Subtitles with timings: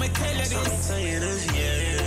[0.00, 2.05] me tell you this.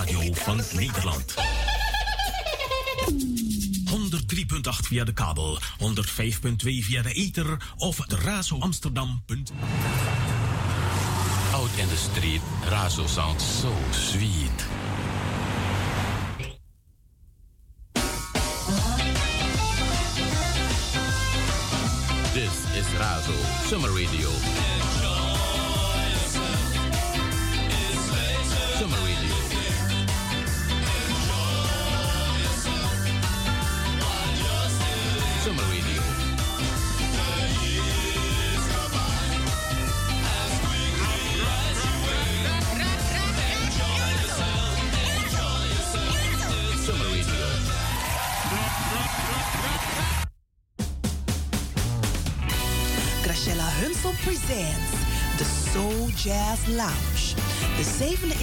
[0.00, 1.34] Radio van Nederland.
[3.84, 9.24] 103.8 via de kabel, 105.2 via de ether of de razoamsterdam.
[11.52, 14.66] Out in the street, Razo sounds so sweet.
[22.32, 24.28] This is Razo Summer Radio.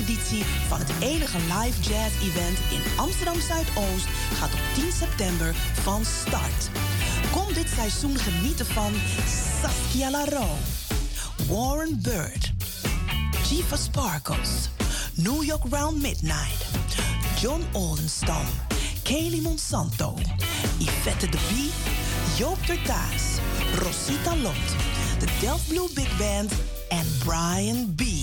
[0.07, 6.69] Van het enige live jazz event in Amsterdam Zuidoost gaat op 10 september van start.
[7.31, 8.93] Kom dit seizoen genieten van
[9.61, 10.47] Saskia Larro,
[11.47, 12.53] Warren Bird,
[13.49, 14.69] Jiva Sparkles,
[15.13, 16.65] New York Round Midnight,
[17.41, 18.49] John Oldenstone,
[19.03, 20.13] Kaylee Monsanto,
[20.77, 21.71] Yvette de Bie,
[22.37, 23.23] Joop Tertaas,
[23.75, 24.67] Rosita Lot,
[25.19, 26.51] de Delft Blue Big Band
[26.89, 28.16] en Brian B.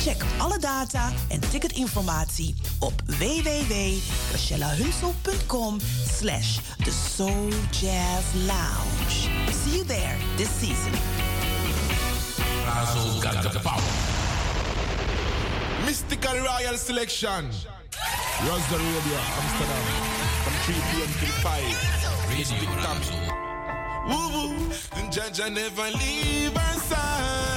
[0.00, 5.80] Check alle data en ticketinformatie op www.rachellehunsel.com
[6.18, 9.28] slash The Soul Jazz Lounge.
[9.52, 10.92] See you there this season.
[12.64, 13.82] Razo got the power.
[15.84, 17.50] Mystical Royal Selection.
[18.46, 19.84] Rosda Radio, Amsterdam.
[20.44, 21.10] From 3 p.m.
[21.18, 21.62] till 5.
[22.30, 23.18] Radio Razo.
[24.08, 24.54] Woo woo.
[25.10, 27.47] Jaja never leave our side.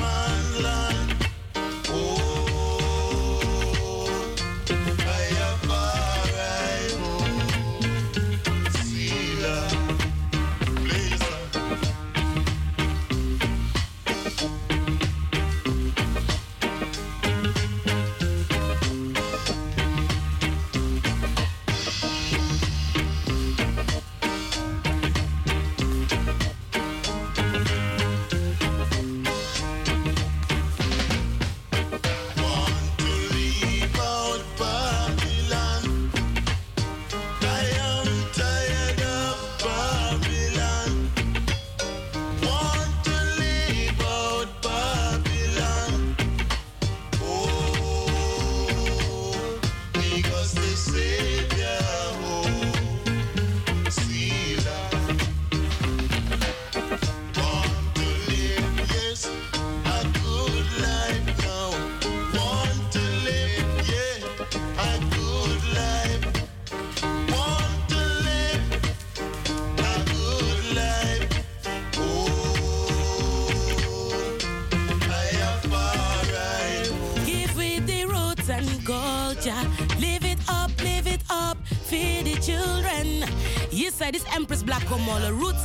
[0.00, 0.89] My love.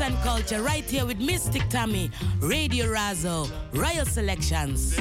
[0.02, 2.10] and culture right here with Mystic Tammy,
[2.40, 4.98] Radio Razzle, Royal Selections.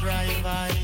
[0.00, 0.79] drive by.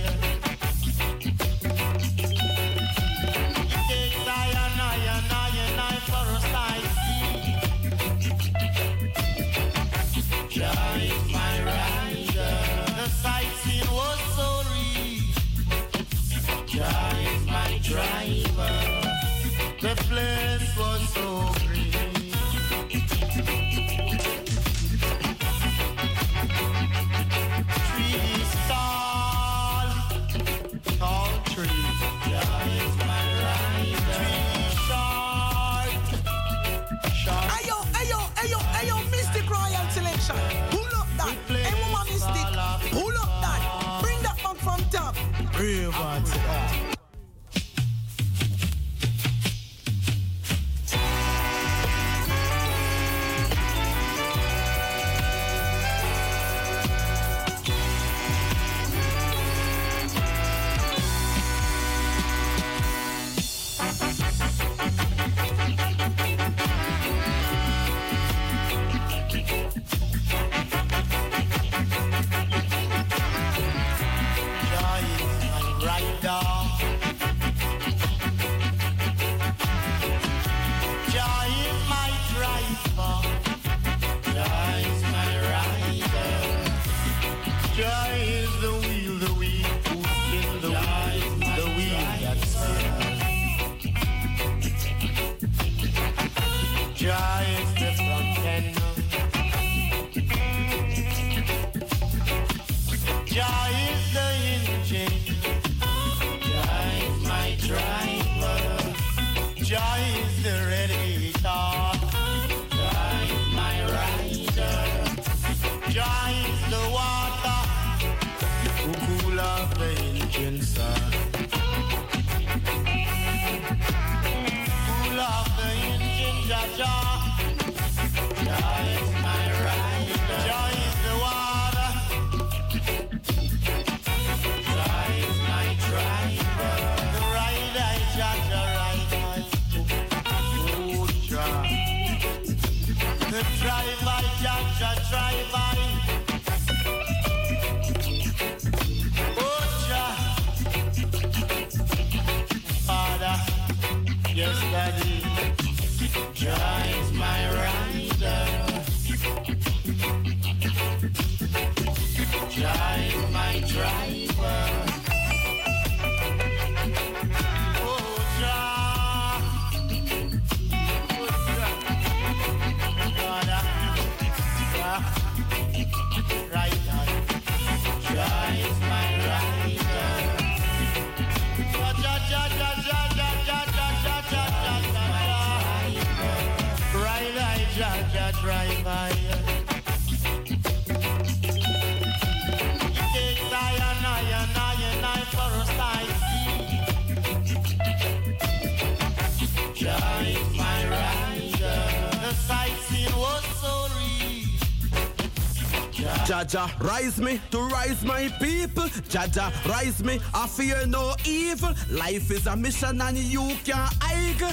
[206.46, 208.84] Jaja, rise me to rise my people.
[209.10, 211.74] Jaja, rise me, I fear no evil.
[211.90, 214.52] Life is a mission and you can idle.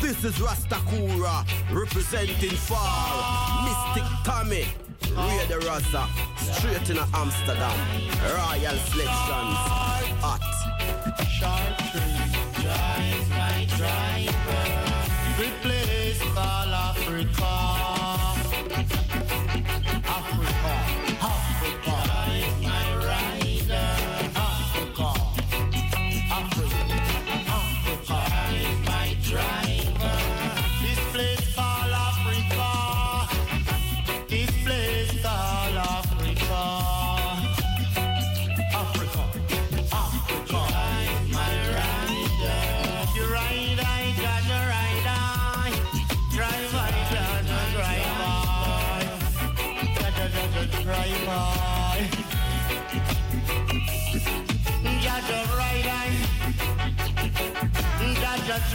[0.00, 3.64] This is Rastakura representing far.
[3.66, 4.64] Mystic Tommy,
[5.14, 7.76] Ray the Rasa, straight in Amsterdam.
[8.24, 9.60] Royal selections,
[10.24, 10.40] hot.
[11.28, 14.62] Chartreuse, drive my driver.
[15.38, 17.85] Replace all Africa.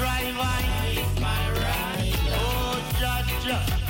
[0.02, 2.14] drive I my ride.
[2.34, 3.81] Oh, Jah Jah.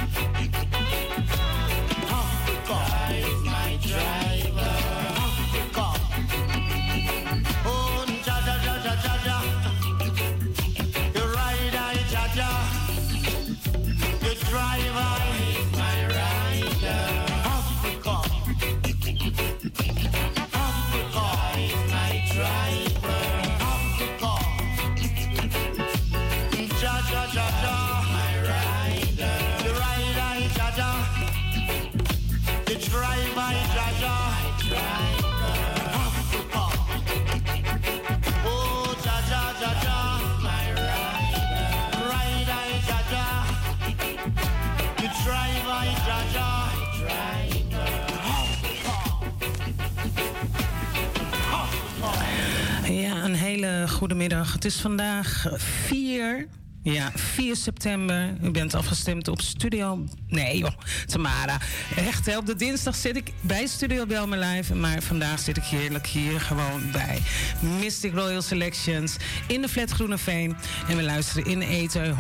[53.32, 54.54] een hele goede middag.
[54.54, 56.48] Het is vandaag 4
[56.84, 58.34] ja, 4 september.
[58.44, 60.06] U bent afgestemd op Studio...
[60.28, 60.72] Nee joh,
[61.06, 61.58] Tamara.
[61.96, 64.76] Echt, op de dinsdag zit ik bij Studio Belmer Live.
[64.76, 67.22] Maar vandaag zit ik heerlijk hier gewoon bij
[67.80, 69.16] Mystic Royal Selections...
[69.48, 70.56] in de Flat Groeneveen.
[70.90, 72.18] En we luisteren in de ether 105.2.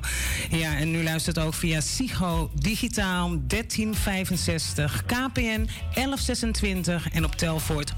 [0.50, 7.94] Ja, en nu luistert ook via Sigo Digitaal 1365, KPN 1126 en op Telvoort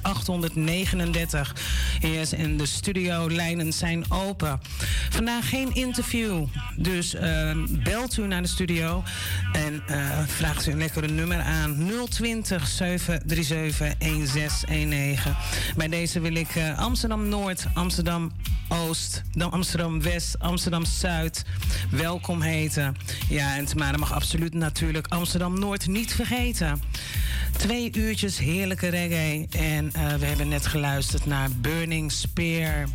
[0.85, 1.55] 839.
[1.99, 4.59] Yes, en de studiolijnen zijn open.
[5.09, 7.21] Vandaag geen interview, dus uh,
[7.83, 9.03] belt u naar de studio
[9.51, 15.35] en uh, vraagt u een lekkere nummer aan 020 737 1619.
[15.75, 18.31] Bij deze wil ik uh, Amsterdam Noord, Amsterdam
[18.69, 21.45] Oost, Amsterdam West, Amsterdam Zuid
[21.91, 22.95] welkom heten.
[23.29, 26.81] Ja, en Tamara mag absoluut natuurlijk Amsterdam Noord niet vergeten.
[27.51, 29.47] Twee uurtjes heerlijke reggae.
[29.51, 32.87] En uh, we hebben net geluisterd naar Burning Spear.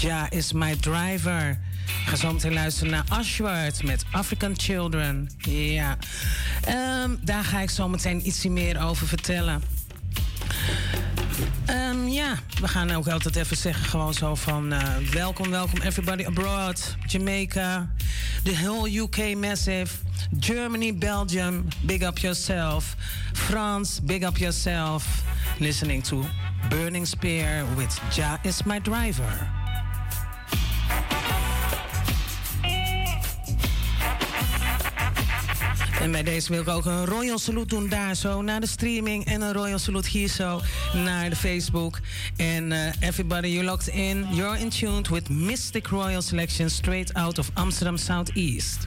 [0.00, 1.58] Ja is my driver.
[2.06, 5.30] Ga zo meteen luisteren naar Ashworth met African Children.
[5.48, 5.96] Ja,
[7.04, 9.62] um, daar ga ik zo meteen iets meer over vertellen.
[11.70, 14.72] Um, ja, we gaan ook altijd even zeggen gewoon zo van...
[14.72, 16.96] Uh, welkom, welkom everybody abroad.
[17.06, 17.90] Jamaica,
[18.42, 19.86] the whole UK massive.
[20.40, 22.94] Germany, Belgium, big up yourself.
[23.32, 25.22] France, big up yourself.
[25.58, 26.24] Listening to
[26.68, 29.48] Burning Spear with Ja is my driver.
[36.06, 39.24] En bij deze wil ik ook een royal salute doen daar zo naar de streaming.
[39.24, 40.60] En een royal salute hier zo
[40.92, 41.98] naar de Facebook.
[42.36, 44.26] En uh, everybody, you locked in.
[44.30, 48.86] You're in tuned with Mystic Royal Selection straight out of Amsterdam Southeast.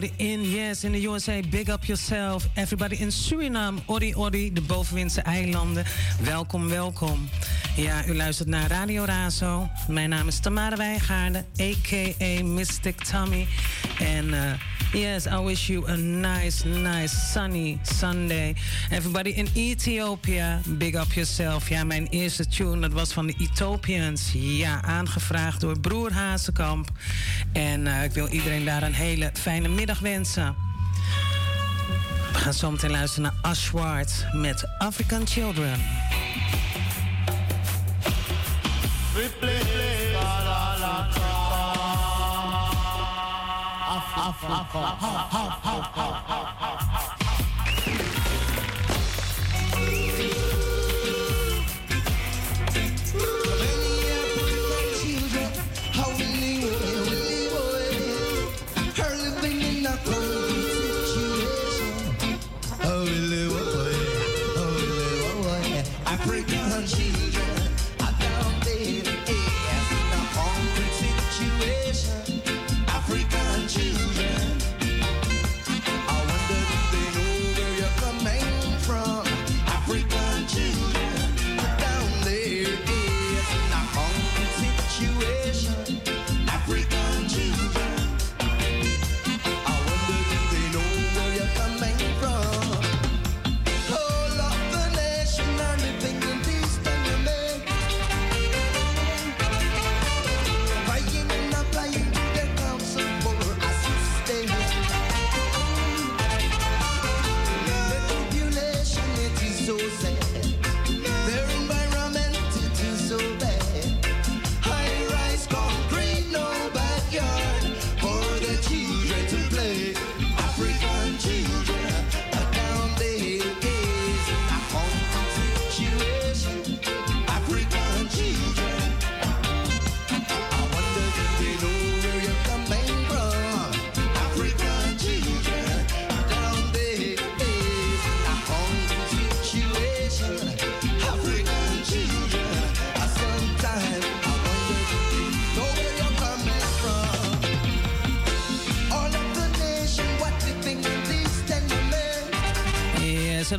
[0.00, 2.48] In, yes, in the USA, big up yourself.
[2.54, 5.84] Everybody in Suriname, Ori Ori, de bovenwindse eilanden.
[6.24, 7.28] Welkom, welkom.
[7.76, 9.68] Ja, u luistert naar Radio Razo.
[9.88, 12.44] Mijn naam is Tamara Wijngaarden, a.k.a.
[12.44, 13.46] Mystic Tommy.
[13.98, 14.52] En uh,
[14.92, 18.54] yes, I wish you a nice, nice sunny Sunday.
[18.90, 21.68] Everybody in Ethiopia, big up yourself.
[21.68, 24.30] Ja, mijn eerste tune, dat was van de Ethiopians.
[24.32, 26.88] Ja, aangevraagd door Broer Hazekamp.
[27.52, 30.54] En uh, ik wil iedereen daar een hele fijne middag wensen.
[32.32, 35.80] We gaan zo meteen luisteren naar Ashwart met African Children.
[44.16, 45.60] Africa.
[46.60, 47.19] Yes,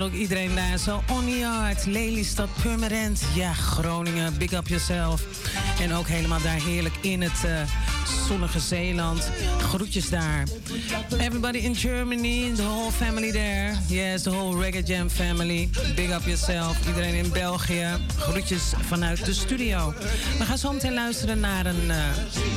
[0.01, 1.03] ook iedereen daar zo.
[1.11, 3.21] Onyard, Lelystad, Purmerend.
[3.35, 5.23] Ja, Groningen, big up yourself.
[5.79, 7.61] En ook helemaal daar heerlijk in het uh,
[8.27, 9.29] zonnige Zeeland.
[9.59, 10.43] Groetjes daar.
[11.17, 13.73] Everybody in Germany, the whole family there.
[13.87, 15.69] Yes, the whole Reggae Jam family.
[15.95, 16.87] Big up yourself.
[16.87, 17.87] Iedereen in België.
[18.17, 19.93] Groetjes vanuit de studio.
[20.37, 21.95] We gaan zo meteen luisteren naar een uh,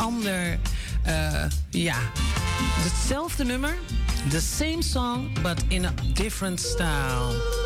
[0.01, 0.59] ander...
[1.07, 1.97] Uh, ja,
[2.83, 3.75] hetzelfde nummer.
[4.31, 7.64] The same song, but in a different style.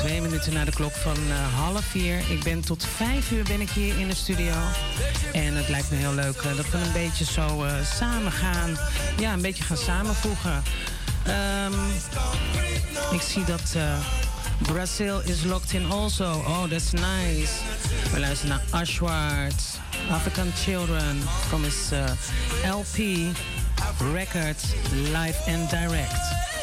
[0.05, 2.17] Twee minuten naar de klok van uh, half vier.
[2.29, 4.53] Ik ben tot vijf uur ben ik hier in de studio.
[5.33, 8.77] En het lijkt me heel leuk uh, dat we een beetje zo uh, samen gaan.
[9.19, 10.63] Ja, een beetje gaan samenvoegen.
[11.27, 11.73] Um,
[13.11, 13.75] ik zie dat
[14.61, 16.43] Brazil is locked in also.
[16.47, 17.53] Oh, that's nice.
[18.11, 19.63] We luisteren naar Ashwart,
[20.09, 21.89] African Children, from his
[22.71, 22.97] LP
[24.13, 24.63] record
[25.11, 26.54] Live and Direct.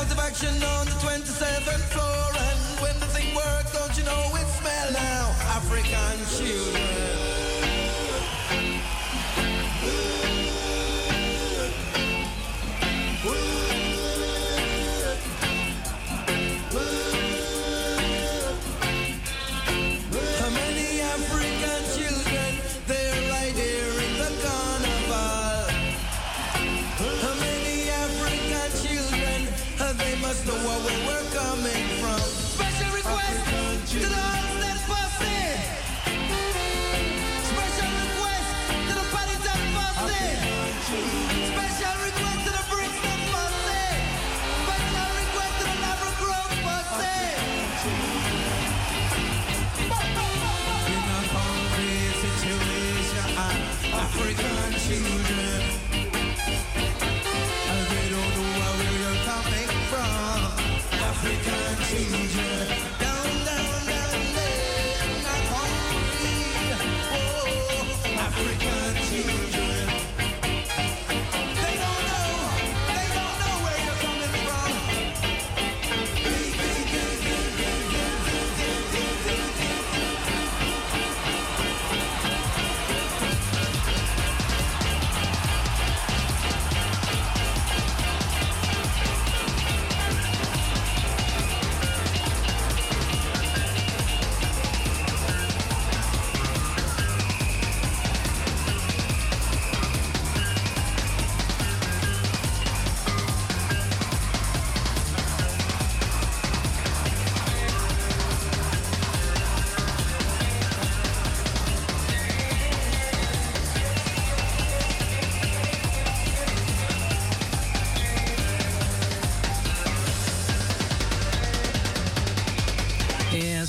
[0.00, 2.32] Lit of action on the 27th floor.
[2.32, 5.28] And when the thing works, don't you know it smell now?
[5.52, 7.49] African children.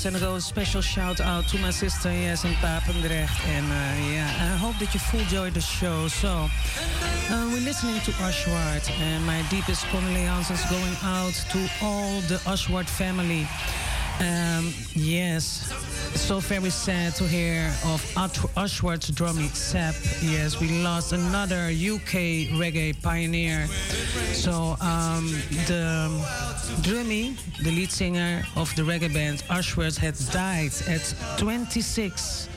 [0.02, 3.46] Yes, and a special shout out to my sister, yes, in Papendrecht.
[3.46, 6.08] And uh, yeah, I hope that you full enjoy the show.
[6.08, 12.40] So, uh, we're listening to Aswad, and my deepest condolences going out to all the
[12.46, 13.46] Aswad family.
[14.18, 15.72] Um, yes,
[16.14, 18.02] so very sad to hear of
[18.56, 19.94] Aswad's drummer Zeb.
[20.20, 23.66] Yes, we lost another UK reggae pioneer.
[24.32, 25.30] So um,
[25.66, 26.10] the
[26.82, 32.48] Drummie, the lead singer of the reggae band Aswad, had died at 26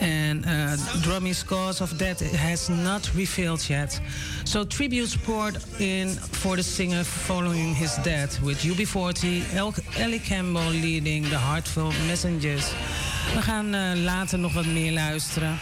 [0.00, 4.00] and uh, Drummie's cause of death has not revealed yet.
[4.44, 10.70] So tributes poured in for the singer following his death, with UB40, El Ali Campbell
[10.70, 12.72] leading the heartfelt Messengers.
[13.34, 15.58] We gaan uh, later nog wat meer luisteren.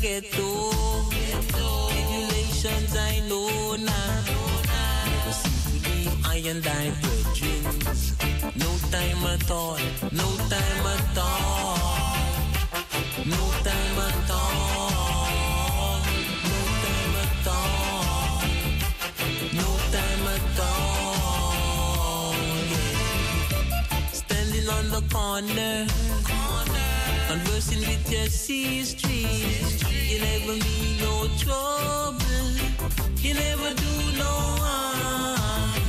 [0.00, 0.70] ghetto.
[1.90, 4.24] Tribulations I know now.
[6.24, 7.60] I and I brethren.
[8.56, 9.78] No time at all.
[10.10, 11.78] No time at all.
[13.26, 14.89] No time at all.
[25.08, 25.86] Standing corner.
[27.28, 29.08] Conversing with your sister.
[29.08, 32.18] You never mean no trouble.
[33.16, 35.80] You never do no harm.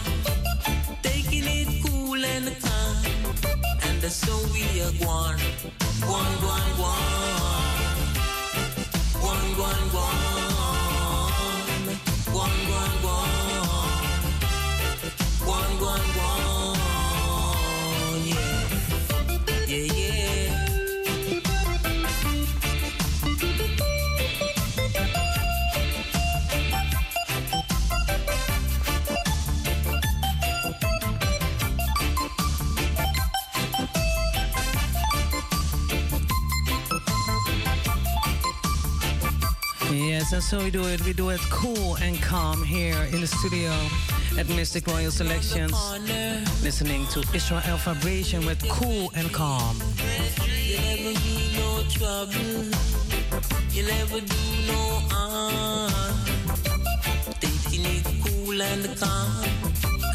[1.01, 3.05] Taking it cool and calm.
[3.83, 5.39] And that's how we are going.
[6.07, 7.03] One, one, one.
[9.21, 10.20] One, one, one.
[40.41, 41.05] And so we do it.
[41.05, 43.69] We do it cool and calm here in the studio
[44.39, 45.71] at Mistic Royal Selections.
[46.63, 49.77] Listening to Israel Vibration with Cool and Calm.
[50.65, 52.65] You never mean no trouble.
[53.69, 54.81] You never do no
[55.11, 55.91] harm.
[57.39, 59.45] Taking it cool and calm.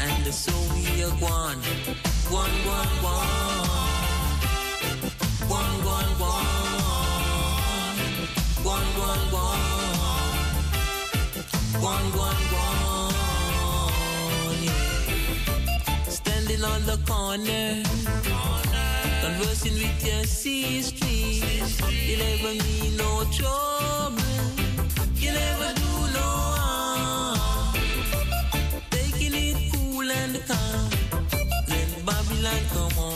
[0.01, 1.61] And so we are one.
[2.27, 3.27] One, one, one.
[5.47, 6.45] One, one, one.
[8.65, 9.76] One, one, one.
[11.87, 13.13] One, one, one.
[14.61, 16.09] Yeah.
[16.09, 17.83] Standing on the corner.
[19.21, 21.07] Conversing with your sister.
[21.07, 24.21] You never mean no trouble.
[25.15, 26.27] You never do no
[26.59, 27.75] harm.
[28.91, 30.89] Taking it cool and calm.
[31.69, 33.06] Let Babylon come on.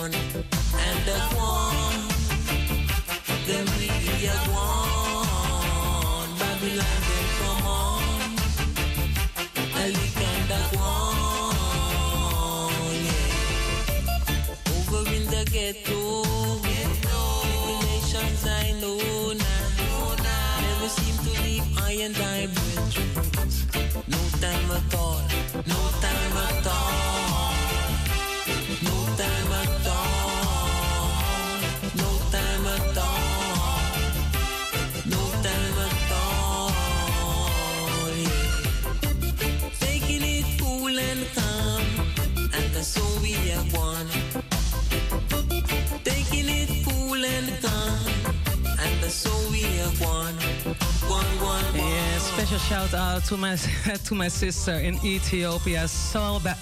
[52.67, 53.55] Shout out to my
[54.05, 56.55] to my sister in Ethiopia, Saba,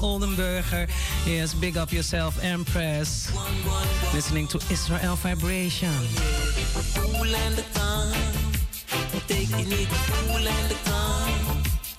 [0.00, 0.88] Oldenburger.
[1.26, 3.32] Yes, big up yourself, Empress.
[4.14, 5.92] Listening to Israel Vibration.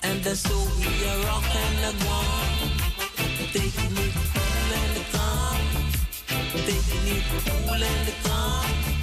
[0.02, 2.70] and that's how we are rocking the one.
[3.52, 5.60] Taking it cool and calm,
[6.66, 8.97] taking it cool and calm,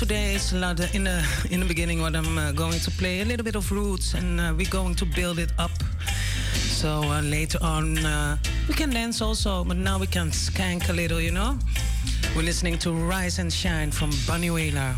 [0.00, 0.54] today is
[0.94, 3.70] in the in the beginning what I'm uh, going to play a little bit of
[3.70, 5.70] roots, and uh, we're going to build it up.
[6.54, 10.94] So uh, later on uh, we can dance also, but now we can skank a
[10.94, 11.58] little, you know.
[12.34, 14.94] We're listening to Rise and Shine from Bunny Wailer.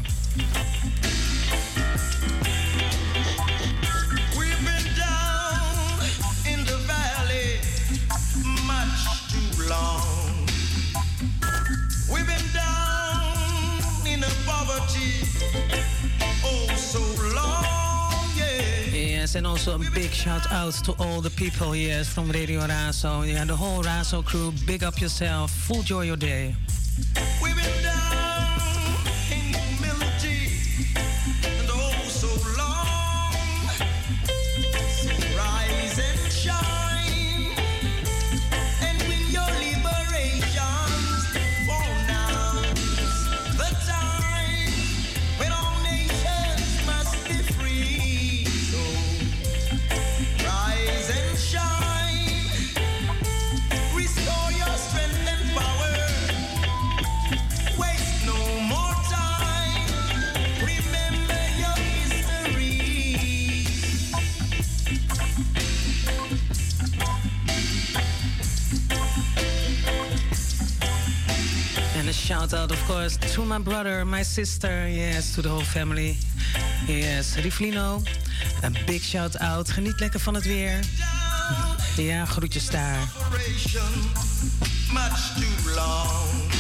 [19.32, 23.26] Yes, and also a big shout out to all the people, yes, from Radio Razo.
[23.26, 26.54] Yeah, the whole Razo crew, big up yourself, full joy your day.
[27.42, 27.51] We've
[73.52, 76.16] my brother, my sister, yes, to the whole family.
[76.86, 78.02] Yes, Riflino,
[78.60, 79.70] een big shout out.
[79.70, 80.78] Geniet lekker van het weer.
[81.96, 83.12] Ja, groetjes daar.
[84.92, 85.36] Much
[85.74, 86.51] long.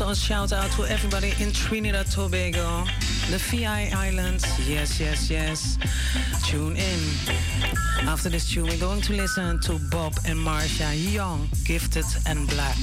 [0.00, 2.84] Also a shout out to everybody in Trinidad Tobago,
[3.30, 4.44] the VI Islands.
[4.68, 5.78] Yes, yes, yes.
[6.44, 7.00] Tune in.
[8.00, 12.76] After this tune, we're going to listen to Bob and Marcia, young, gifted, and black.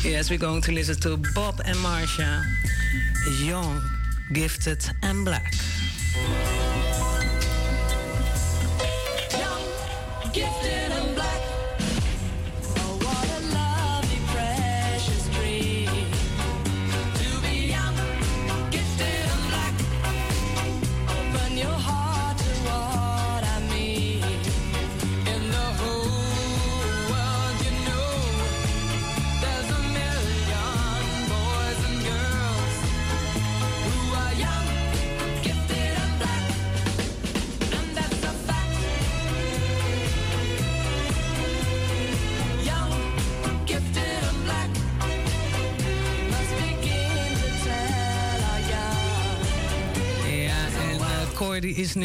[0.03, 2.43] Yes, we're going to listen to Bob and Marcia,
[3.39, 3.81] young,
[4.33, 5.53] gifted, and black.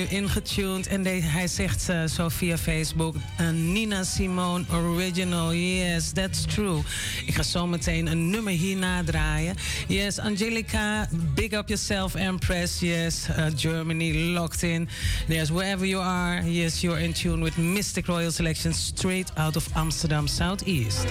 [0.09, 5.55] Ingetuned en hij zegt uh, zo via Facebook: uh, Nina Simone Original.
[5.55, 6.83] Yes, that's true.
[7.27, 9.55] Ik ga zo meteen een nummer hierna draaien.
[9.89, 12.81] Yes, Angelica, big up yourself, Empress.
[12.81, 14.89] Yes, uh, Germany locked in.
[15.29, 19.69] Yes, wherever you are, yes, you're in tune with Mystic Royal Selection straight out of
[19.75, 21.07] Amsterdam Southeast.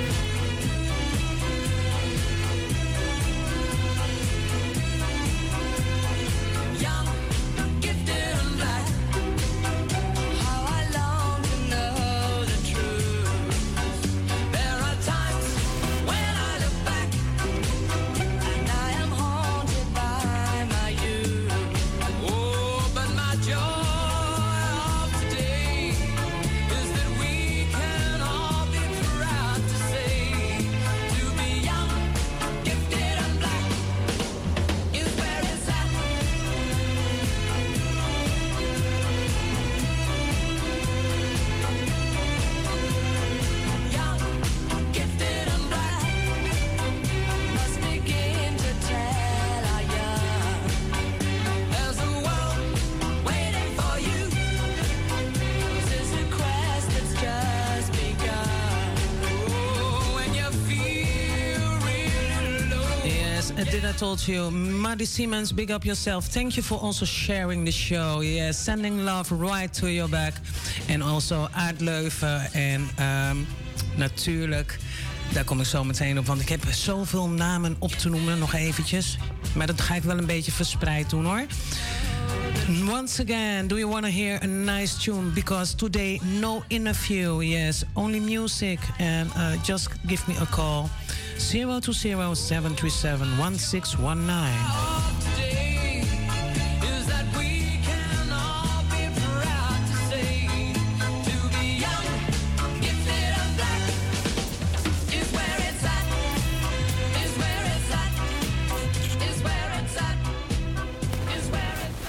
[64.06, 66.28] Told you, Maddie Siemens, big up yourself.
[66.28, 68.22] Thank you for also sharing the show.
[68.22, 70.34] Yes, sending love right to your back.
[70.88, 71.48] En also
[71.78, 73.38] Leuven en ehm,
[73.96, 74.78] natuurlijk,
[75.34, 78.54] daar kom ik zo meteen op, want ik heb zoveel namen op te noemen nog
[78.54, 79.18] eventjes.
[79.56, 81.46] Maar dat ga ik wel een beetje verspreid doen hoor.
[82.90, 85.32] Once again, do you want to hear a nice tune?
[85.34, 88.80] Because today, no interview, yes, only music.
[88.98, 90.90] And uh, just give me a call
[91.38, 94.56] 020 737 1619.
[95.20, 96.00] today
[96.88, 100.48] is that we can all be proud to say
[101.28, 102.08] to be young,
[102.80, 103.84] gifted and black
[105.12, 106.06] is where it's at,
[107.22, 108.12] is where it's at,
[109.28, 110.18] is where it's at,
[111.38, 112.04] is where it's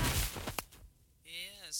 [1.26, 1.78] Yes.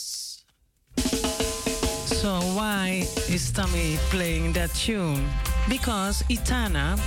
[2.07, 5.24] So why is Tommy playing that tune?
[5.69, 6.99] Because Itana,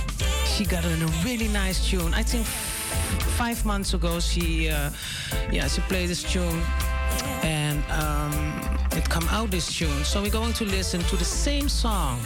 [0.46, 0.88] she got a
[1.24, 2.12] really nice tune.
[2.14, 2.46] I think
[3.36, 4.90] five months ago, she uh,
[5.50, 6.62] yeah she played this tune,
[7.42, 8.32] and um,
[8.92, 10.04] it come out this tune.
[10.04, 12.20] So we're going to listen to the same song,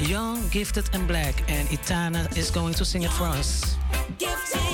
[0.00, 3.76] Young, Gifted, and Black, and Itana is going to sing it for us.
[4.18, 4.73] Gifted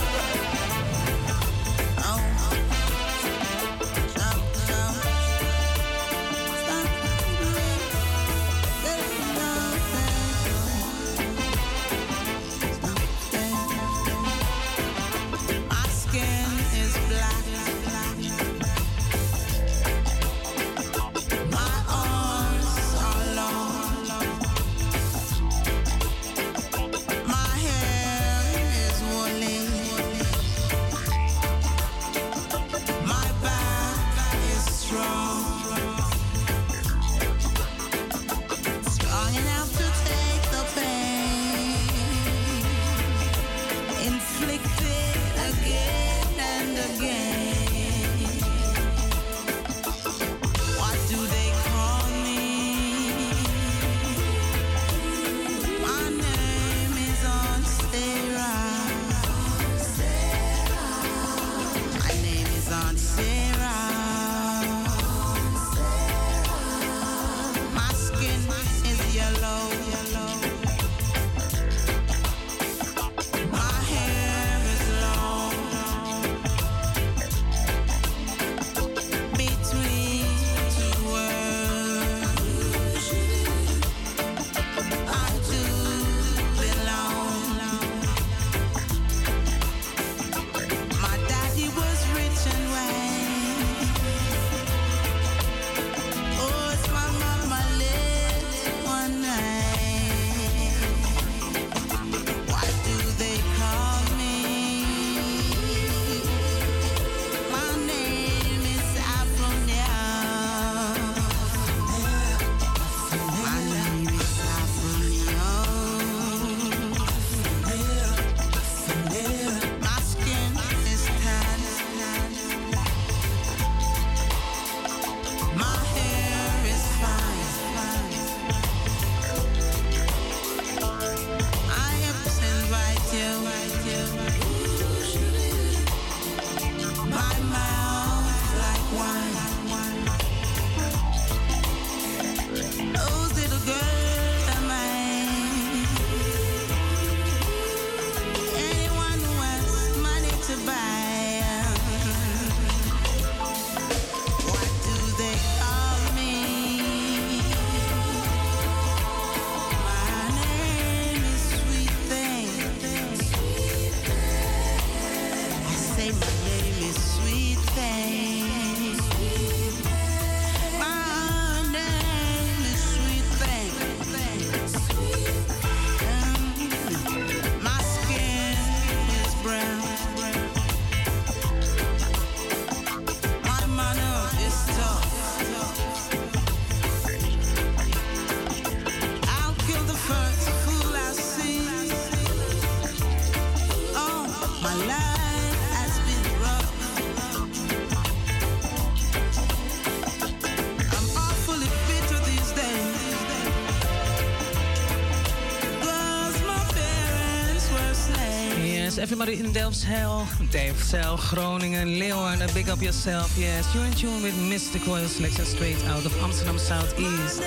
[209.04, 213.36] everybody in Delfzijl, Delfzijl, Groningen, Leeuwarden, big up yourself.
[213.36, 217.42] Yes, you're in tune with Mistic Royal Selection straight out of Amsterdam Southeast.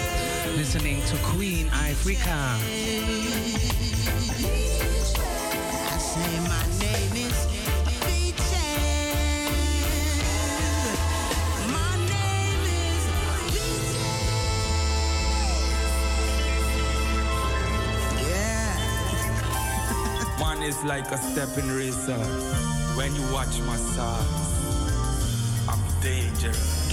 [0.56, 3.57] Listening to Queen Africa.
[20.78, 22.18] Is like a stepping razor.
[22.96, 26.88] When you watch my size, I'm dangerous.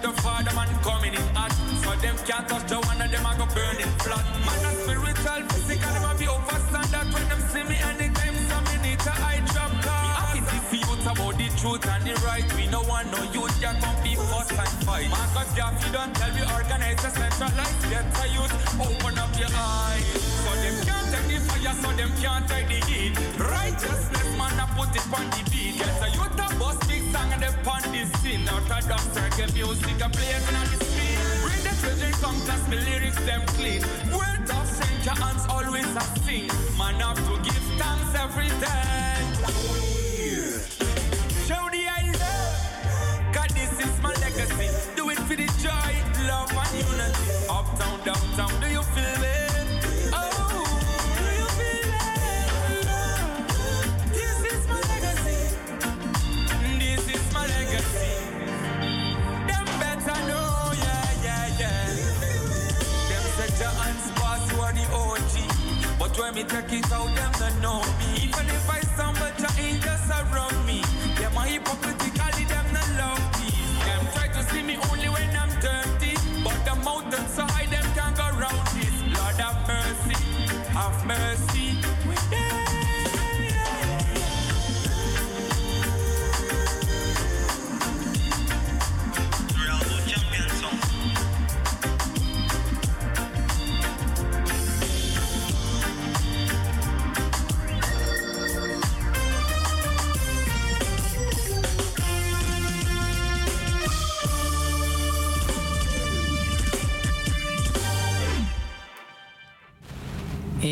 [0.00, 1.52] The Father, man coming in hot.
[1.84, 4.24] So them can't touch the one of them, I go burning flat.
[4.48, 8.56] Man, a spiritual, physical, them a be overstand that when them see me anytime, so
[8.64, 9.68] me need to eye drop.
[9.76, 12.48] Me happy to see youth about the truth and the right.
[12.56, 15.12] We no want no youth, ya come be fuss and fight.
[15.12, 18.54] Marcus Garvey don't tell me organize a centralized get a youth.
[18.80, 20.08] Open up your eyes.
[20.16, 23.12] So them can't take the fire, so them can't take the heat.
[23.36, 25.76] Righteousness, man, I put it on the beat.
[25.76, 28.48] Get a youth a bus big song and they on the scene.
[28.48, 31.18] Orthodox reggae music, I play it on the street.
[31.44, 33.82] Bring the children, come class, me lyrics, them clean.
[34.14, 36.48] Word of stranger hands always a sing.
[36.78, 39.00] Man, have to give thanks every day.
[41.46, 42.20] Show the eyes.
[43.34, 44.68] Cause this is my legacy.
[44.96, 45.92] Do it for the joy,
[46.28, 47.26] love, and unity.
[47.48, 49.49] Uptown, downtown, do you feel it?
[59.48, 61.96] Them better know, yeah, yeah, yeah.
[64.50, 65.98] You are the OG.
[65.98, 68.24] But when me take it out, them don't know me.
[68.28, 70.82] Even if I stumble, angels around me.
[71.18, 72.09] Them a hypocritically,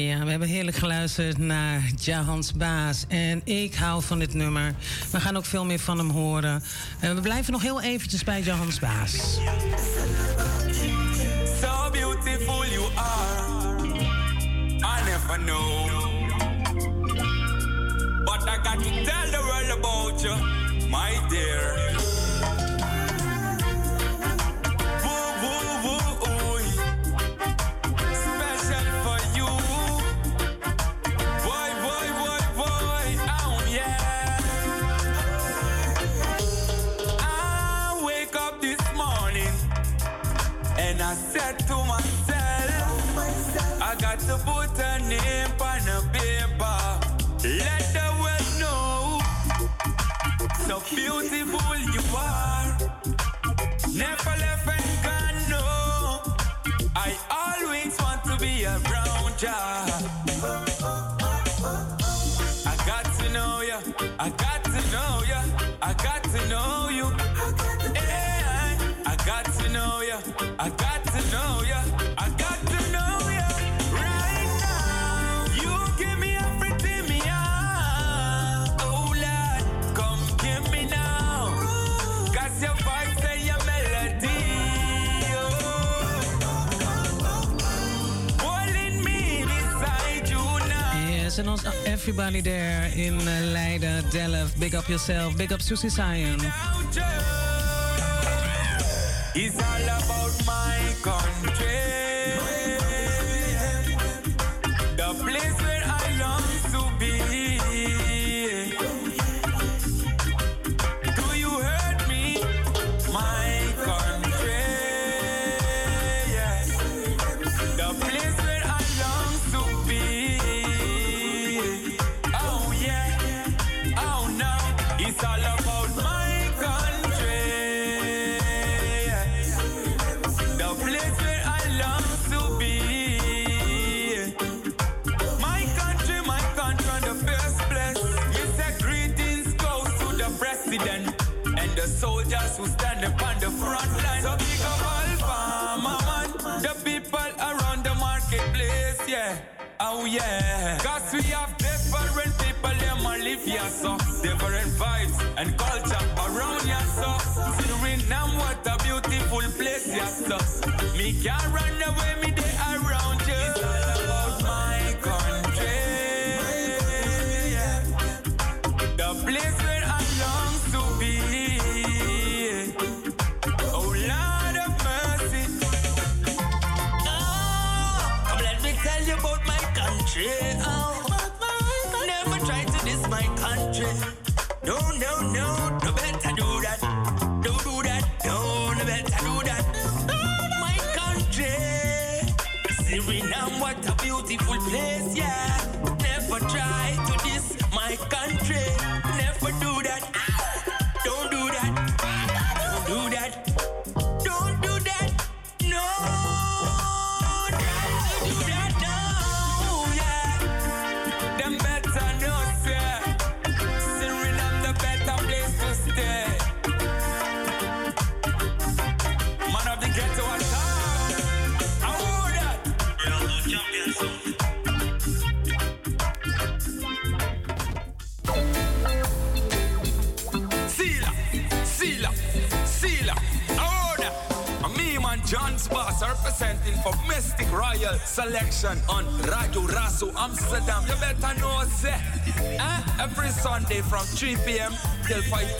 [0.06, 3.04] Ja, we hebben heerlijk geluisterd naar Jahans Baas.
[3.08, 4.74] En ik hou van dit nummer.
[5.10, 6.62] We gaan ook veel meer van hem horen.
[7.00, 9.12] En we blijven nog heel eventjes bij Jahans Baas.
[11.60, 13.76] So beautiful you are.
[14.82, 15.88] I never know.
[18.24, 20.36] But I got to tell the world about you,
[20.88, 22.17] my dear.
[44.18, 46.80] Got to put a name on a paper.
[47.44, 49.20] Let the world know
[50.66, 52.78] so beautiful you are.
[53.94, 55.64] Never left and gone, no.
[56.96, 59.87] I always want to be around ya.
[91.46, 94.58] Also everybody there in uh, Leiden, Delft.
[94.58, 95.36] Big up yourself.
[95.36, 96.40] Big up Susie Sion.
[99.34, 101.78] It's all about my country.
[104.96, 105.67] The place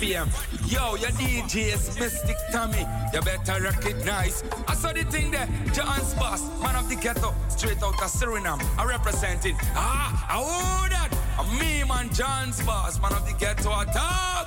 [0.01, 2.87] Yo, your DJ is Mistic Tommy.
[3.13, 4.45] You better recognize.
[4.69, 8.63] I saw the thing there, John's boss, man of the ghetto, straight out of Suriname.
[8.79, 9.57] I representing.
[9.75, 11.11] Ah, I owe that.
[11.37, 14.38] I'm me, man, John's boss, man of the ghetto I talk.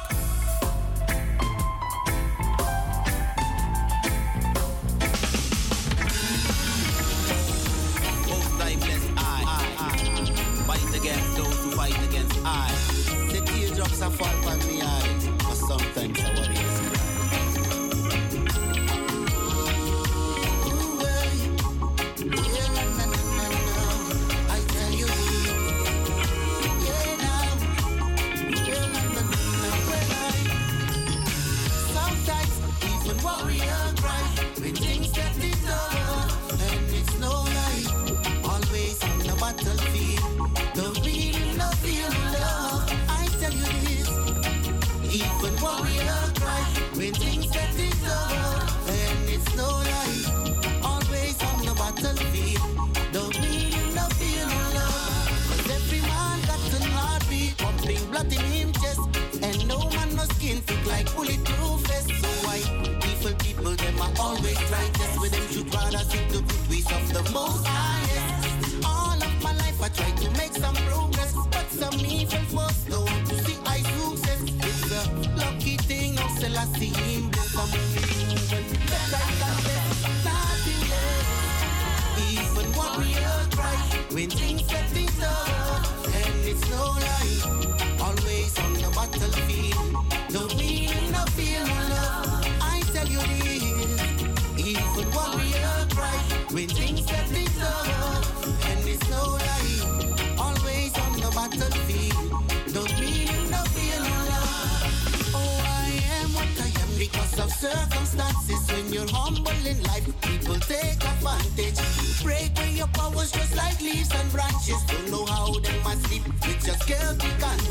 [107.62, 110.05] circumstances when you're humble in life.
[110.22, 111.78] People take advantage.
[112.24, 114.82] Break when your powers just like leaves and branches.
[114.88, 117.71] Don't know how they must sleep with your guilty conscience.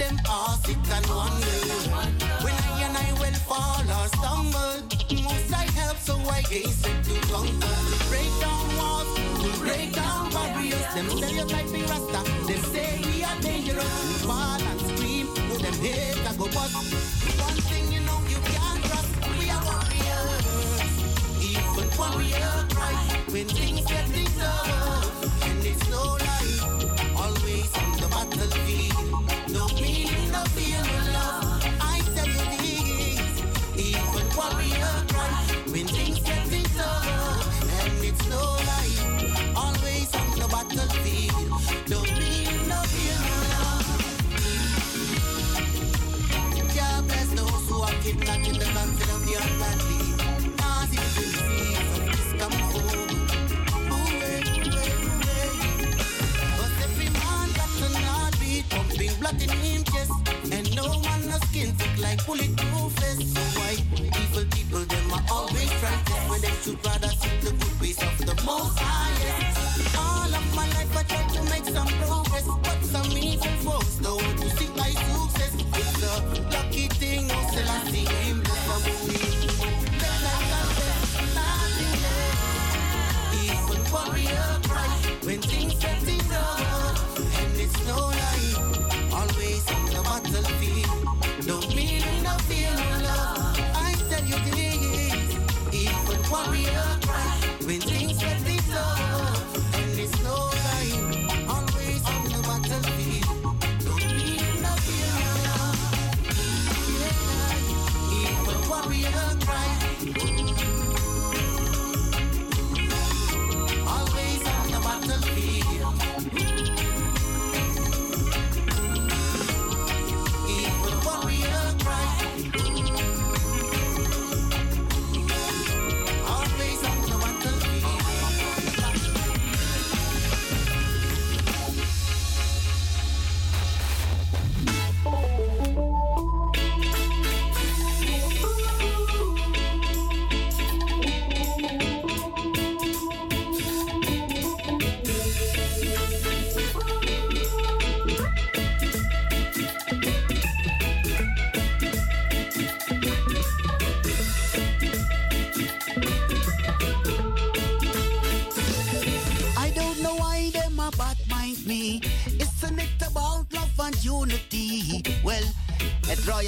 [0.00, 1.60] them all sit and wonder.
[2.44, 4.76] When I and I will fall or stumble,
[5.24, 7.76] must I help so I gaze to conquer?
[8.08, 9.10] Break down walls,
[9.60, 10.86] break down barriers.
[10.94, 12.20] Them stereotypes be rasta.
[12.48, 13.94] Them say we are dangerous.
[14.08, 15.26] We fall and scream.
[15.64, 16.74] Them hate I go bust.
[17.44, 19.12] One thing you know you can't trust.
[19.38, 20.94] We are warriors,
[21.50, 24.99] even warrior cries when things get disturbed.
[59.20, 60.12] Shot in him chest.
[60.52, 63.34] And no man no skin thick like bulletproof vest.
[63.34, 67.80] So why evil people them are always frightened when they should rather see the good
[67.80, 69.96] ways of the most highest.
[69.96, 74.22] All of my life I tried to make some progress, but some evil folks don't
[74.22, 75.54] want to see my success.
[75.80, 77.38] It's a lucky thing, no
[77.90, 78.80] see him my.
[83.42, 85.99] Even warrior cry when things get
[96.46, 96.99] warrior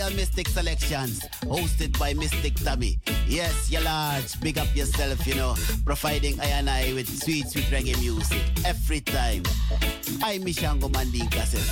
[0.03, 2.99] Royal Mistic Selections, hosted by Mistic Tommy.
[3.29, 7.67] Yes, you large, big up yourself, you know, providing I and I with sweet, sweet
[7.67, 9.45] reggae music every time.
[10.25, 11.71] I Mishango Mandinka says.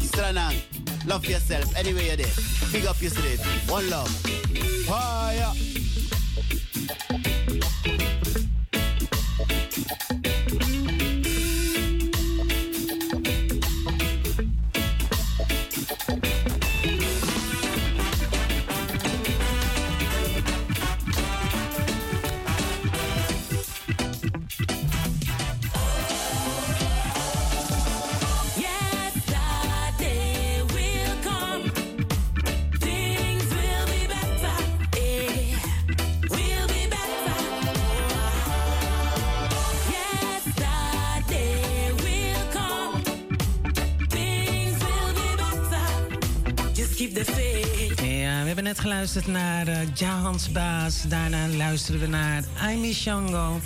[0.00, 0.56] Stranang,
[1.06, 2.34] love yourself anyway you're there.
[2.72, 3.70] Big up yourself.
[3.70, 4.49] One love.
[49.10, 51.02] Geluisterd naar uh, Jahans Baas.
[51.08, 53.60] Daarna luisteren we naar Aimee Shango.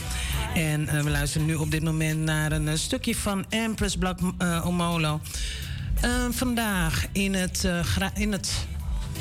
[0.54, 4.18] En eh, we luisteren nu op dit moment naar een eh, stukje van Empress Black
[4.64, 5.20] Omolo.
[6.30, 7.68] Vandaag in het,
[8.14, 8.66] in het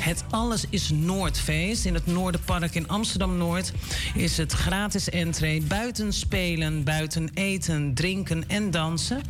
[0.04, 3.72] het Alles is Noordfeest in het Noorderpark in Amsterdam-Noord
[4.14, 5.62] is het gratis entree.
[5.62, 9.22] Buiten spelen, buiten eten, drinken en dansen.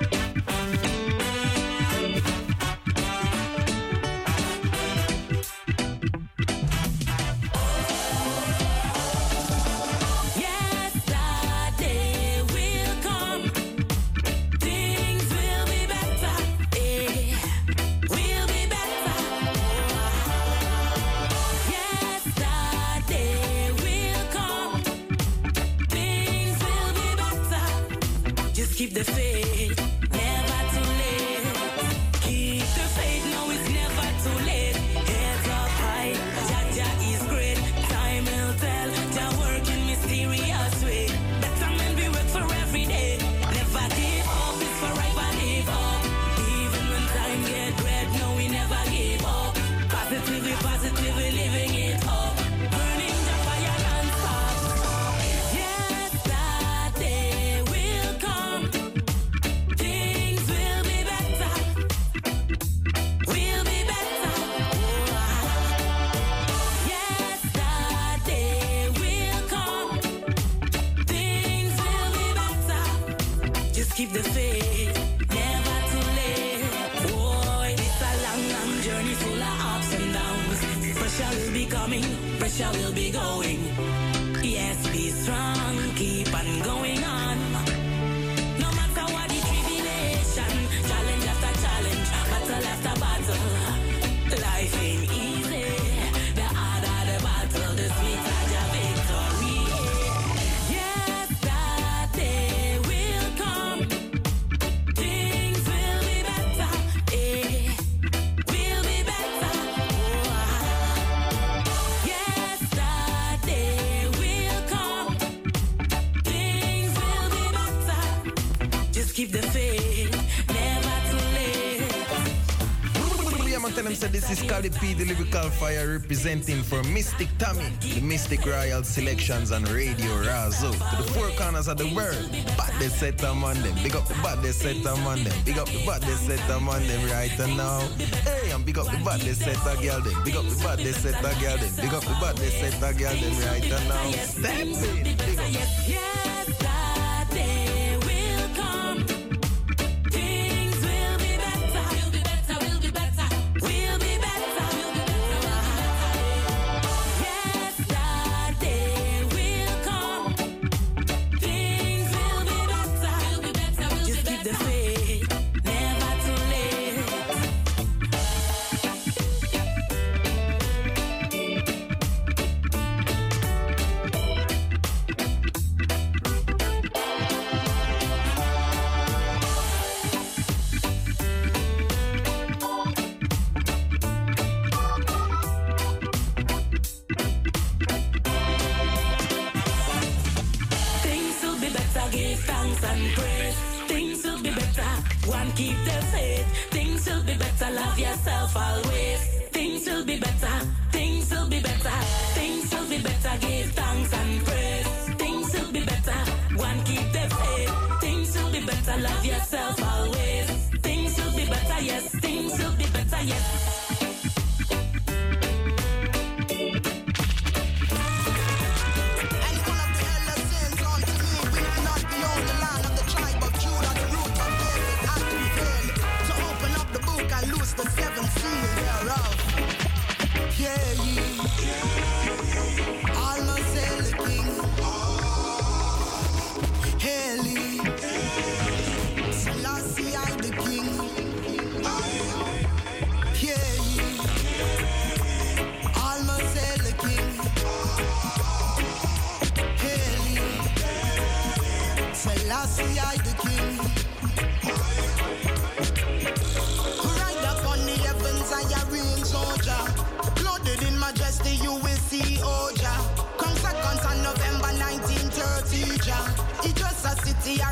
[125.12, 130.72] Lyrical Fire representing for Mistic Tommy, the Mistic Royal Selections on Radio Razo.
[130.72, 133.76] To the four corners of the world, but they set among them.
[133.84, 135.34] Big up the bad they set among them.
[135.44, 137.82] Big up the bad they set among them right now.
[138.24, 140.16] Hey, I'm big up the bad they set a girl them.
[140.24, 141.76] Big up the bad they set a girl them.
[141.76, 144.12] Big up the bad they set a girl them right now.
[144.12, 145.31] Step in.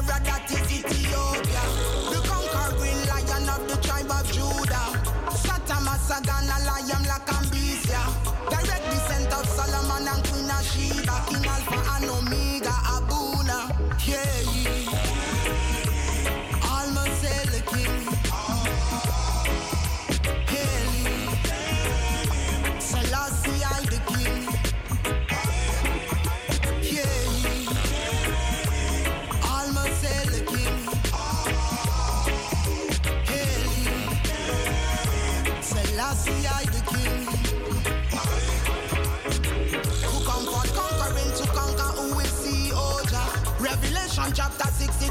[0.08, 0.49] a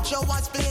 [0.09, 0.68] Watch your watch, please.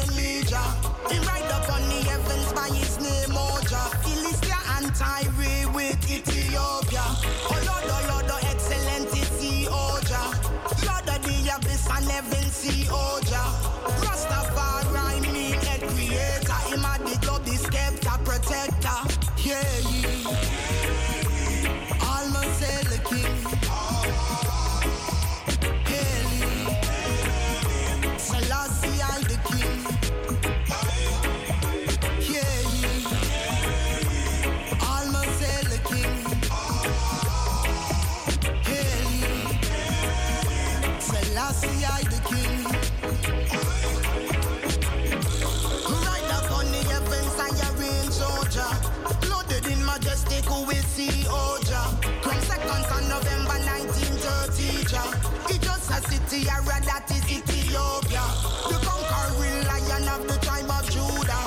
[56.10, 58.26] city, Ara, that is Ethiopia.
[58.70, 61.46] The conquering lion of the tribe of Judah.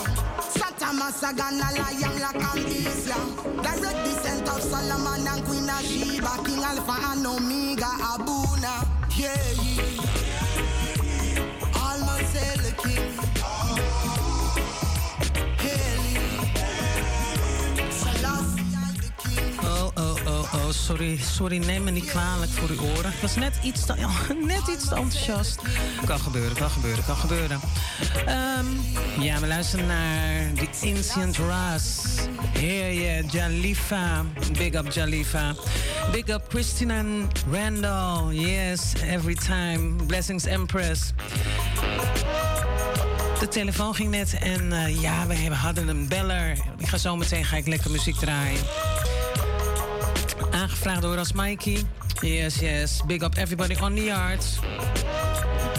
[0.56, 3.20] Satamasagan, a lion like Ambizia.
[3.62, 8.86] Direct descent of Solomon and Queen of King Alpha and Omega, Abuna.
[9.16, 9.89] Yeah, yeah.
[20.70, 23.12] Oh, sorry, sorry, neem me niet kwalijk voor uw oren.
[23.12, 23.94] Ik was net iets te,
[24.46, 25.60] net iets te enthousiast.
[26.04, 27.60] Kan gebeuren, kan gebeuren, kan gebeuren.
[28.26, 28.66] Ehm,
[29.20, 32.14] ja, we luisteren naar The Ancient Ras.
[32.58, 34.24] Heer je, Jalifa.
[34.52, 35.54] Big up Jalifa.
[36.12, 38.34] Big up Christina and Randall.
[38.34, 40.04] Yes, every time.
[40.06, 41.12] Blessings Empress.
[43.40, 46.56] De telefoon ging net en eh, ja, we hadden een beller.
[46.78, 48.60] Ik ga zo meteen ga ik lekker muziek draaien.
[50.50, 51.82] Aangevraagd door als Mikey.
[52.20, 53.00] Yes, yes.
[53.06, 54.58] Big up everybody on the yard.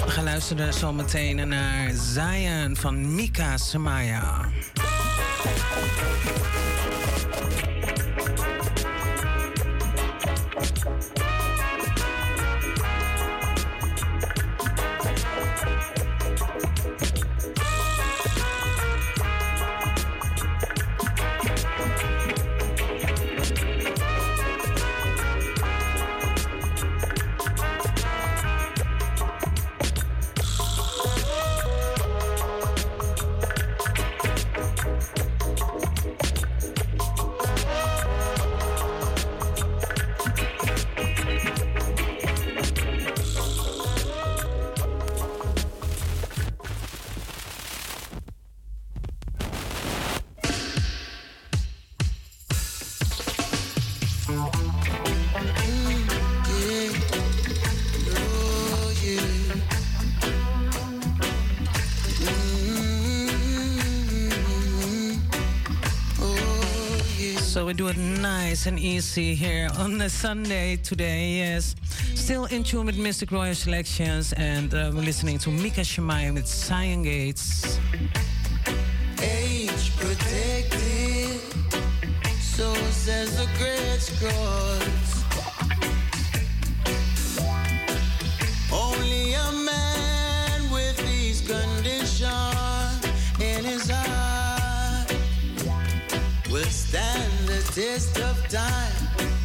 [0.06, 4.50] We gaan luisteren zo meteen naar Zion van Mika Samaya.
[67.62, 71.76] So we do it nice and easy here on a Sunday today, yes.
[72.16, 76.48] Still in tune with Mistic Royal Selections, and uh, we're listening to Micah Shemaiah with
[76.48, 77.78] Zion Gates.
[79.22, 81.40] age protected.
[82.42, 84.81] So says the great scrolls.
[98.52, 98.92] Time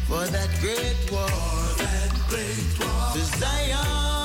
[0.05, 1.27] for that great war.
[1.77, 3.13] That great war.
[3.13, 4.16] To Zion's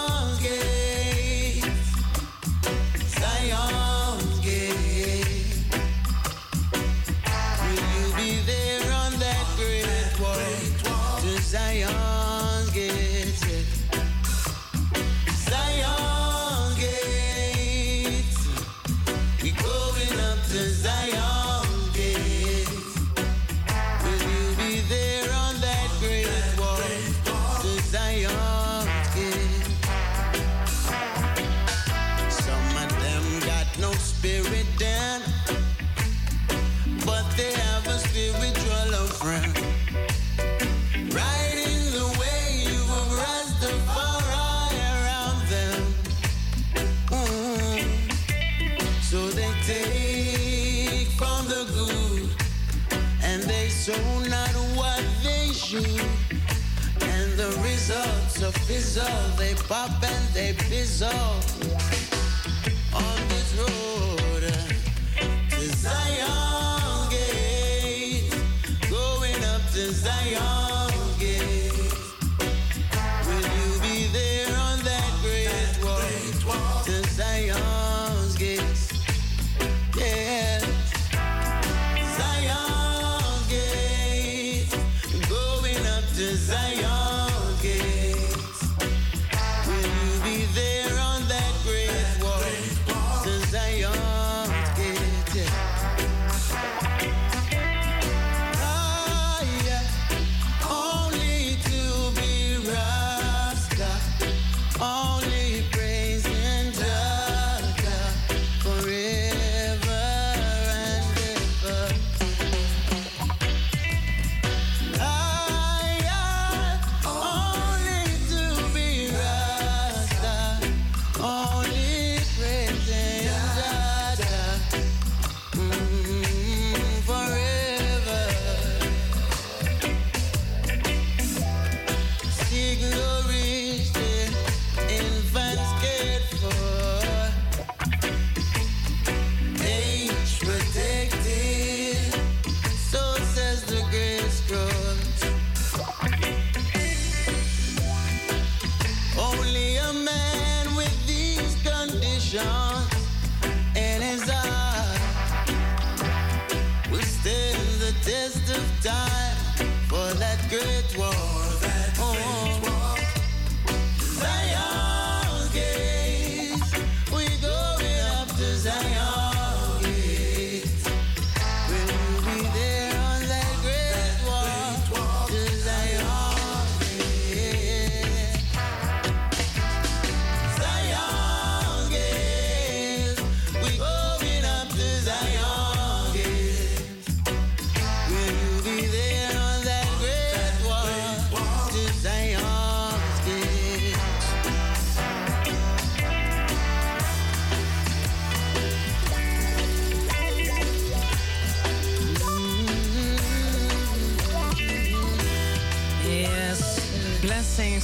[58.92, 61.51] fizzle, they pop and they fizzle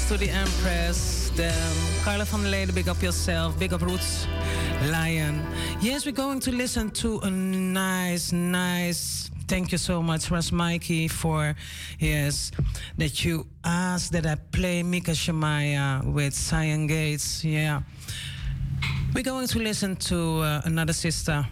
[0.09, 1.77] to the Empress, them.
[2.03, 4.27] Carla van der Leden, big up yourself, big up Roots,
[4.91, 5.45] Lion.
[5.83, 9.31] Yes, we're going to listen to a nice, nice.
[9.47, 11.55] Thank you so much, Russ Mikey, for
[11.99, 12.53] yes
[12.97, 17.45] that you asked that I play Micah Shemaiah with Zion Gates.
[17.45, 17.83] Yeah,
[19.15, 21.47] we're going to listen to uh, another sister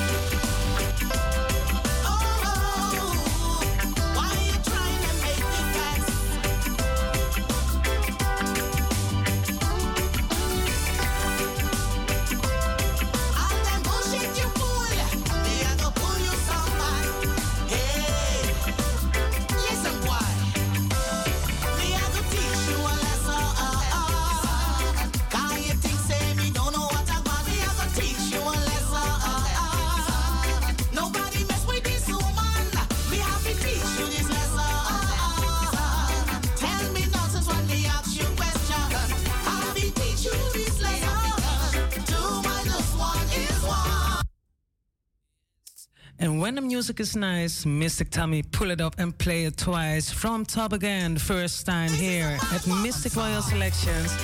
[46.22, 50.08] And when the music is nice, Mistic Tommy pull it up and play it twice
[50.08, 54.14] from top again, first time here at Mistic Royal Selections.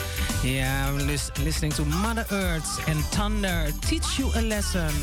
[0.44, 4.94] Yeah, I'm listening to Mother Earth and Thunder teach you a lesson.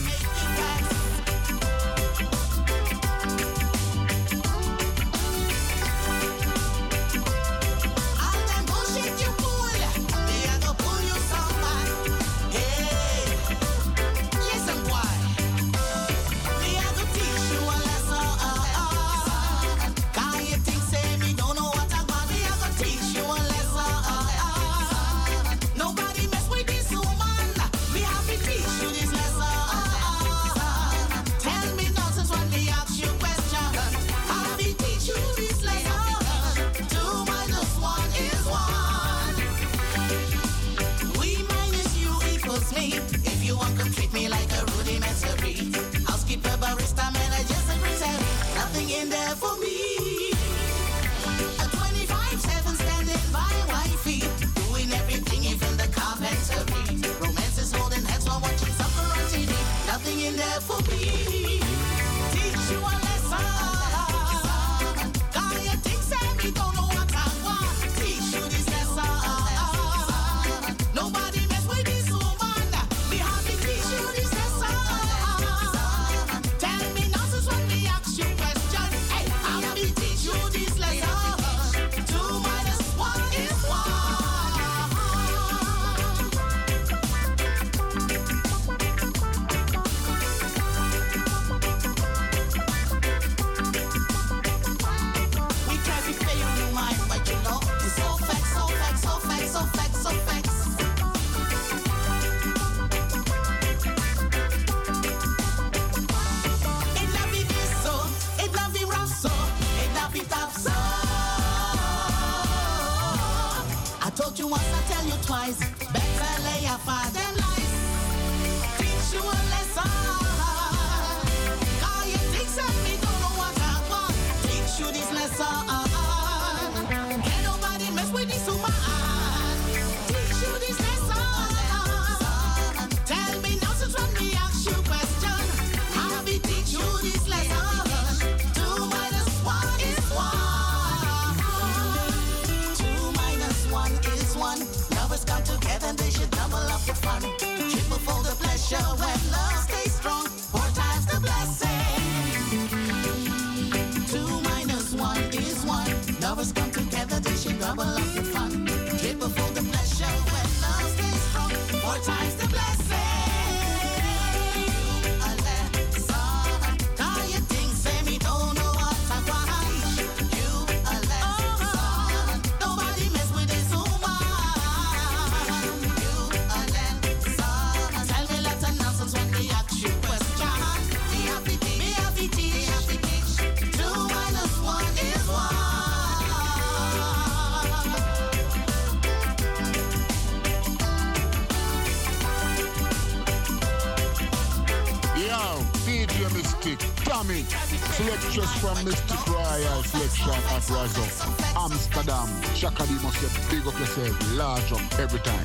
[203.66, 205.44] big up yourself, large up every time.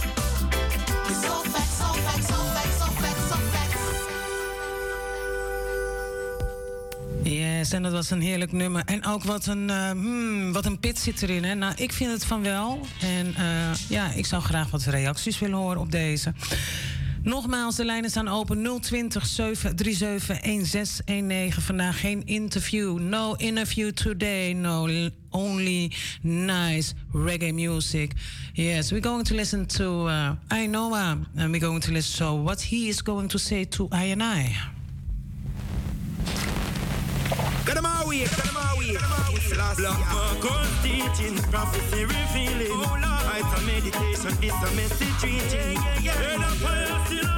[7.22, 8.82] Yes, en dat was een heerlijk nummer.
[8.84, 11.44] En ook wat een, eh, hmm, wat een pit zit erin.
[11.44, 11.54] Hè?
[11.54, 12.86] Nou, ik vind het van wel.
[13.00, 16.32] En eh, ja, ik zou graag wat reacties willen horen op deze.
[17.22, 21.62] Nogmaals, de lijnen staan open 020 737 1619.
[21.62, 22.98] Vandaag geen interview.
[22.98, 24.52] No interview today.
[24.52, 24.88] No
[25.30, 25.92] only
[26.22, 26.92] nice.
[27.14, 28.14] reggae music.
[28.54, 30.94] Yes, we're going to listen to uh, I Know.
[30.94, 34.04] Uh, and we're going to listen to what he is going to say to I
[34.04, 34.56] and I.
[39.76, 40.00] Black
[40.82, 42.68] teaching, prophecy revealing.
[42.70, 45.82] Oh, I meditation, it's a message reaching.
[46.02, 47.29] Yeah, yeah, yeah.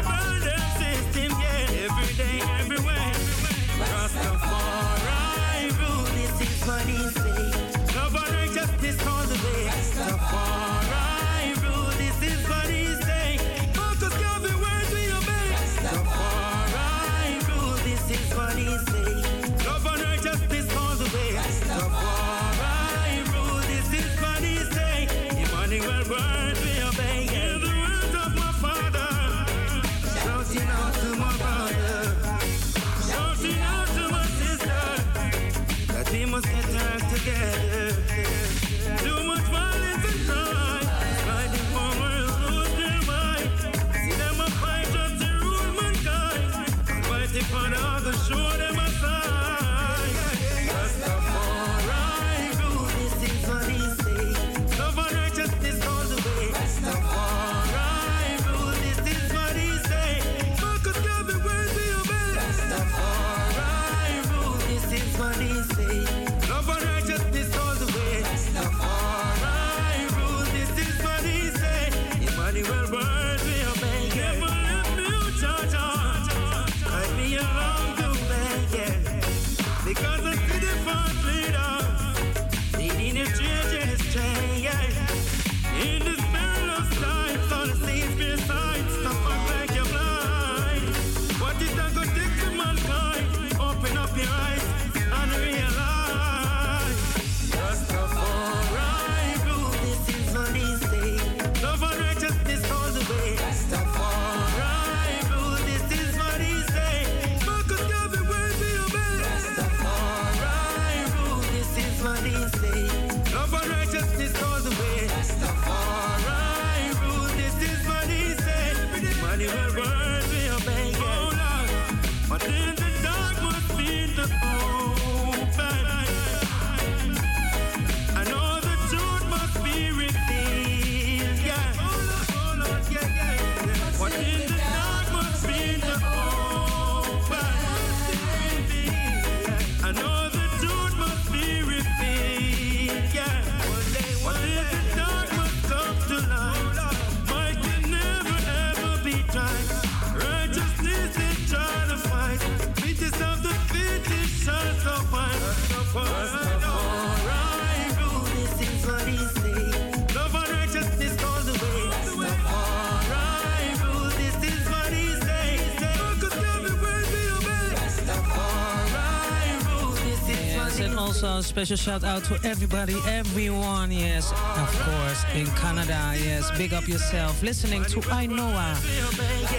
[171.53, 176.51] special shout out to everybody, everyone, yes, of course, in Canada, yes.
[176.57, 178.73] Big up yourself, listening to Ainoa.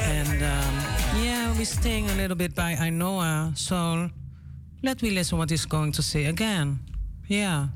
[0.01, 4.09] And um, yeah, we're staying a little bit by I Ainoa, so
[4.81, 6.79] let me listen what he's going to say again.
[7.27, 7.67] Yeah.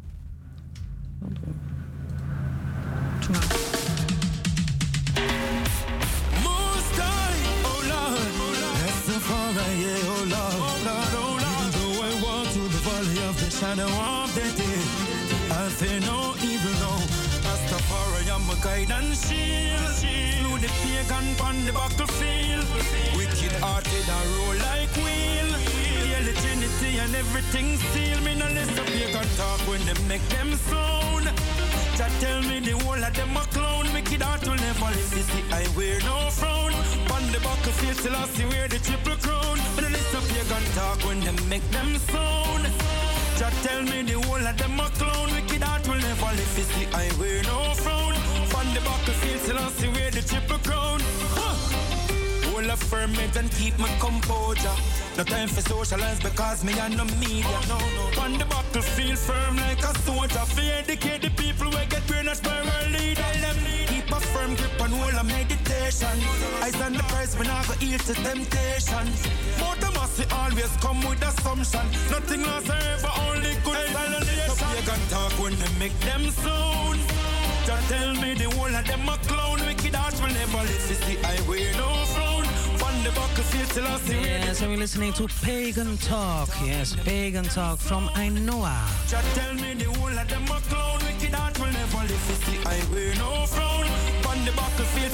[86.66, 88.76] Yes, Pagan Talk from Ainoa.
[89.08, 91.00] Just tell me the whole of them clown.
[91.06, 93.86] Wicked heart will never live see I wear no frown.
[94.28, 95.12] On the battlefield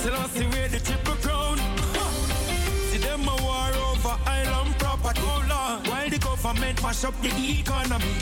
[6.63, 8.13] government mash up the economy.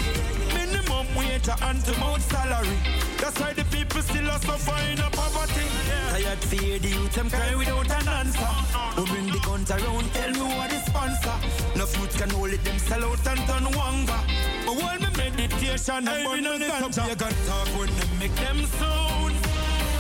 [0.54, 2.78] Minimum wage and to mount salary.
[3.18, 5.68] That's why the people still are suffering in poverty.
[6.10, 8.52] Tired fear the youth them cry without an answer.
[8.96, 11.38] Who bring the guns around, tell me what is sponsor.
[11.76, 14.20] No youth can hold it, them sell out and turn wanga.
[14.66, 17.10] But while me meditation, I burn on the ganja.
[17.10, 19.36] You got talk when they make them sound.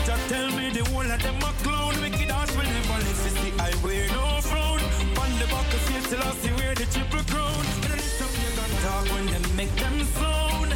[0.05, 1.93] Just tell me the whole of them a clown.
[2.01, 4.79] Wicked hearts will never live see I wear no frown.
[5.21, 7.70] On the battlefield till I see where the triple crown.
[9.01, 10.73] Talk when they make them sound.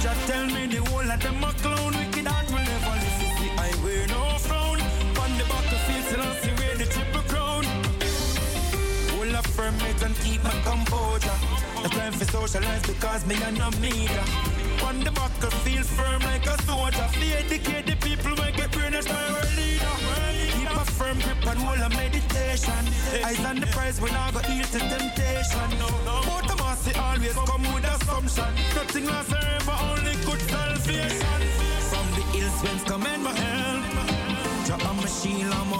[0.00, 1.92] Just tell me the whole of them a clown.
[1.96, 4.80] Wicked hearts will never to see I wear no frown.
[5.22, 7.64] On the battlefield till I see where the triple crown.
[9.12, 11.38] Hold up firm it and keep my composure.
[11.82, 14.24] The time for socialize because me and no media.
[14.84, 17.08] On the battlefield firm like a soldier.
[17.18, 20.27] Fi educate the people when get brainwashed by our leader.
[20.98, 22.82] Firm grip and hold a meditation.
[23.24, 25.70] Eyes on the prize when I go eat to temptation.
[26.04, 28.50] But the mass always come with assumption.
[28.74, 31.40] Nothing lasts forever, only good salvation.
[31.90, 33.84] From the hills whence command my help.
[34.66, 35.78] Jah I'm a shield, I'm a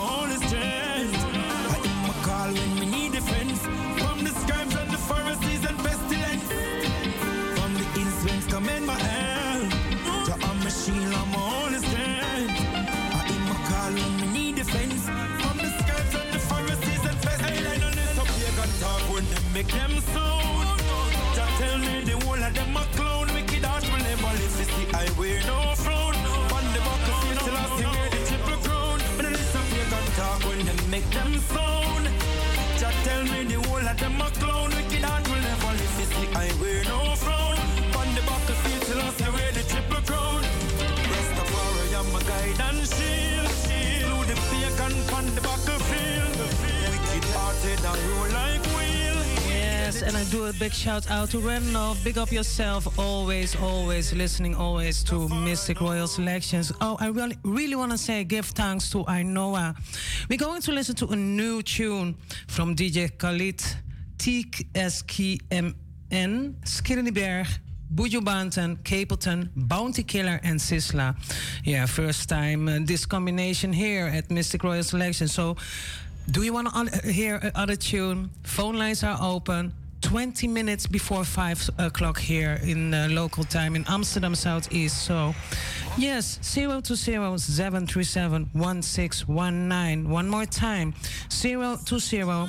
[49.49, 52.03] Yes, and I do a big shout out to Randolph.
[52.05, 56.73] Big up yourself, always, always listening, always to Mistic Royal Selections.
[56.81, 59.75] Oh, I really, really want to say give thanks to Ainoa.
[60.29, 62.17] We're going to listen to a new tune
[62.47, 63.63] from DJ Khaled,
[64.19, 65.75] TSKMN,
[66.65, 67.47] Skillibeng,
[67.95, 71.17] Buju Banton, Capleton, Bounty Killer, and Sizzla.
[71.65, 75.27] Yeah, first time uh, this combination here at Mistic Royal Selection.
[75.29, 75.57] So,
[76.31, 78.31] do you want to hear another tune?
[78.43, 79.73] Phone lines are open.
[80.03, 85.05] 20 minutes before 5 o'clock here in uh, local time in Amsterdam Southeast.
[85.05, 85.35] So,
[85.97, 86.97] yes, 020
[87.39, 90.09] 737 1619.
[90.09, 90.95] One more time
[91.31, 92.49] 020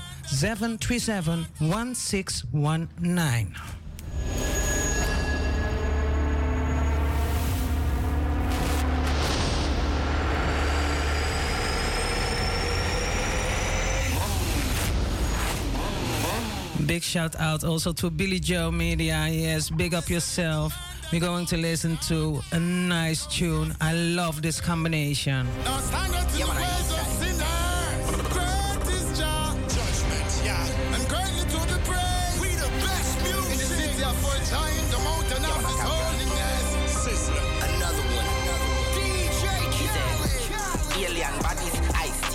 [16.90, 19.28] Big shout out also to Billy Joe Media.
[19.30, 20.74] Yes, big up yourself.
[21.12, 23.76] We're going to listen to a nice tune.
[23.80, 25.48] I love this combination.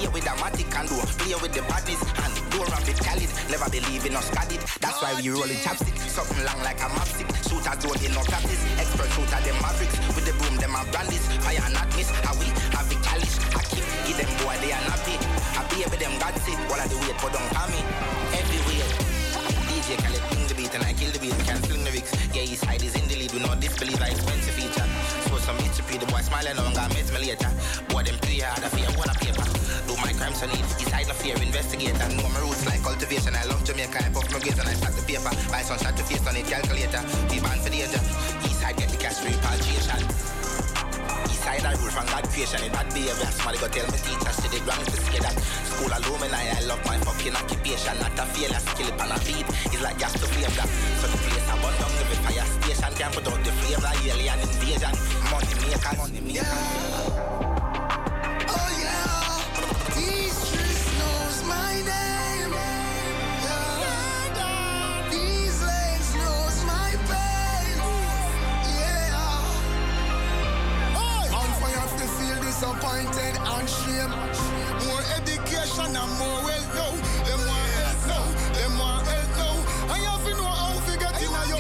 [0.05, 3.31] Stay with the matic and do play with the bodies and do rap with Khaled.
[3.49, 4.61] Never believe in us, got it.
[4.77, 5.97] That's why we rolling chapstick.
[5.97, 7.25] Something long like a mapstick.
[7.49, 8.61] Shooters don't get no practice.
[8.77, 9.97] Expert shooter, them mavericks.
[10.13, 11.25] With the boom, them are brandies.
[11.41, 11.65] Fire
[30.35, 30.67] Do my crimes on it.
[30.81, 33.35] His side no fear, investigate and know my roots like cultivation.
[33.35, 35.31] I love Jamaica, I puff my grades and I stack the paper.
[35.51, 37.03] Buy some shot to face on it, calculator.
[37.31, 38.03] Be banned for danger.
[38.43, 40.01] East side get the cash repatriation.
[41.31, 43.31] East side I rule from God creation, it bad behavior.
[43.31, 45.35] Somebody go tell me teacher, she did wrong to say that.
[45.71, 47.95] School alumni, I love my fucking occupation.
[48.03, 49.47] Not a failure, skill it on a beat.
[49.71, 50.69] It's like gas to flame that.
[50.99, 52.91] So the place I burn down every fire station.
[52.99, 54.95] Can't put out the flavor, alien invasion.
[55.31, 56.43] Money maker, money maker.
[56.43, 57.44] Oh
[72.95, 74.13] disappointed and shame.
[74.87, 76.93] More education and more wealth now.
[77.27, 78.25] Them want help now.
[78.55, 79.95] Them want help now.
[79.95, 81.59] You have to know how to get in a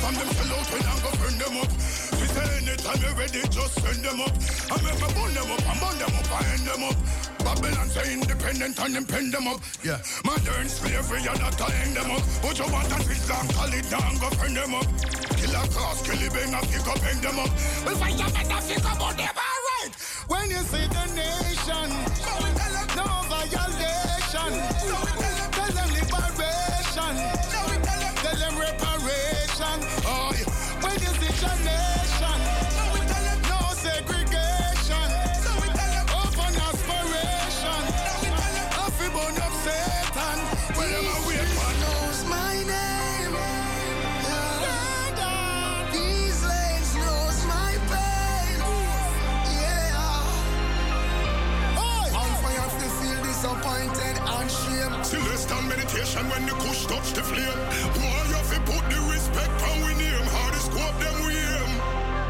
[0.00, 1.70] From them sell out when I'm gonna burn them up.
[2.18, 4.32] We say anytime you're ready, just send them up.
[4.70, 6.96] I make me burn them up and burn them up and end them up.
[7.42, 9.60] Babylon say independent and them pen them up.
[9.82, 12.22] Yeah, modern slavery that I end them up.
[12.42, 14.86] But you want a Islam, call it down, go burn them up.
[15.38, 17.50] Kill a cross, kill a bang, and pick up, end them up.
[17.86, 19.45] Well, fight them and pick up on them, alright.
[20.28, 22.55] When you see the nation,
[56.88, 57.60] touch the flame.
[57.98, 60.26] Why you fi put the respect on we name?
[60.30, 61.70] How the scope them we aim?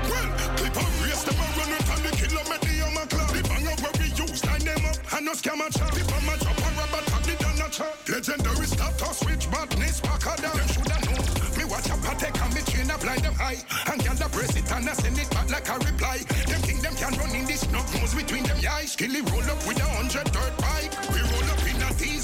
[0.08, 3.28] Well, clip and race them and run with and the killer met the young club.
[3.36, 5.92] The banger where we use line them up and no scam a chat.
[5.92, 7.94] The bomb a drop and rubber tag the done a chat.
[8.08, 10.56] Legendary status which badness back a down.
[10.56, 11.20] Them shoulda know.
[11.56, 13.60] Me watch a patek and me chain a blind them high.
[13.92, 16.18] And girl a press it and a send it back like a reply.
[16.48, 18.92] Them think them can run in this snug nose between them eyes.
[18.92, 20.54] Skilly roll up with a hundred dirt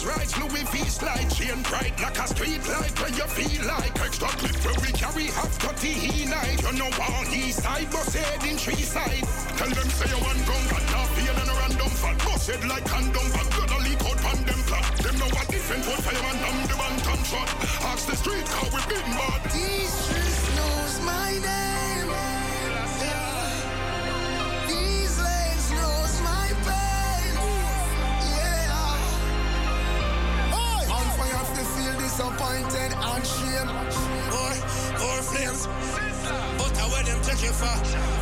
[0.04, 0.64] these Louis
[1.30, 5.26] chain bright like a street light where you feel like extra clip where we carry
[5.30, 6.60] half cut the he night.
[6.62, 9.22] You know on east side, head in side.
[9.56, 10.64] Tell them say you gun,
[11.48, 12.18] a random fat.
[12.42, 13.46] Head like condom, but
[13.86, 14.60] leak out them.
[15.02, 15.86] Them know what different
[16.66, 17.48] the one shot.
[17.90, 19.10] Ask the street how we been
[20.58, 22.10] knows my name.
[23.06, 24.66] Yeah.
[24.66, 26.81] These legs knows my pain.
[32.22, 33.70] Disappointed and shame.
[34.30, 34.54] Boy,
[35.02, 35.66] more flames.
[36.58, 37.76] But I wear them you for.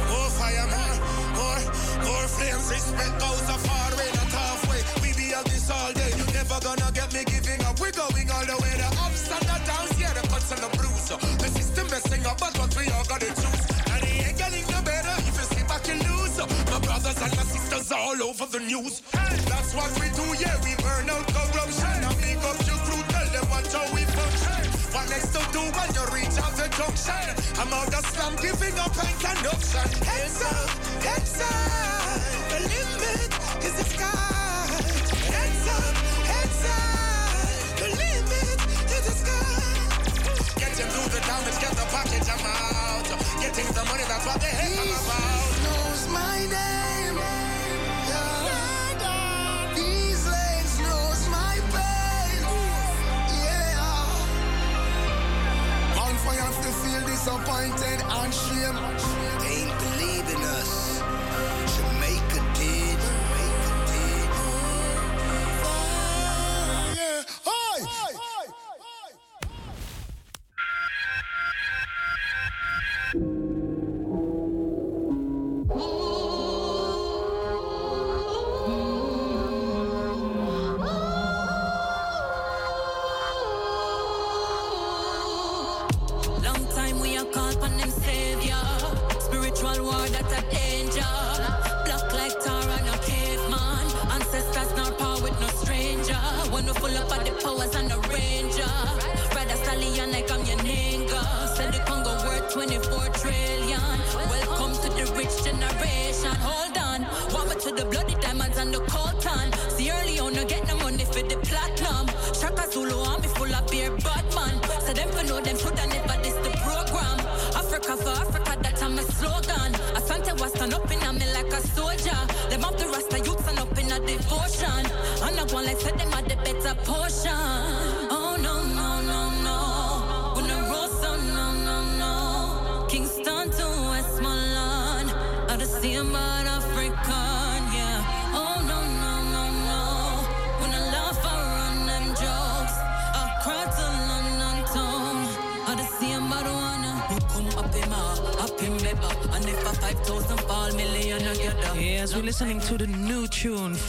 [0.09, 0.97] More fire, more,
[1.37, 1.63] more,
[2.05, 2.65] more flames.
[2.71, 4.81] Respect goes a far way, not halfway.
[5.03, 6.13] We be at this all day.
[6.17, 7.79] You never gonna get me giving up.
[7.81, 8.75] We're going all the way.
[8.81, 11.09] The ups and the downs, yeah, the cuts and the bruise.
[11.39, 13.65] The system messing up, but what we all gotta choose.
[13.93, 16.39] And it ain't getting no better if you sit back and lose.
[16.73, 19.03] My brothers and my sisters all over the news.
[19.13, 20.57] That's what we do, yeah.
[20.65, 22.01] We burn out corruption.
[22.09, 23.03] And make up your crew,
[23.51, 24.63] what how we function.
[24.95, 27.27] What next to do when you reach out the junction?
[27.59, 29.87] I'm out the slum giving up and conduction.
[30.07, 30.69] Heads up,
[31.03, 31.60] heads up.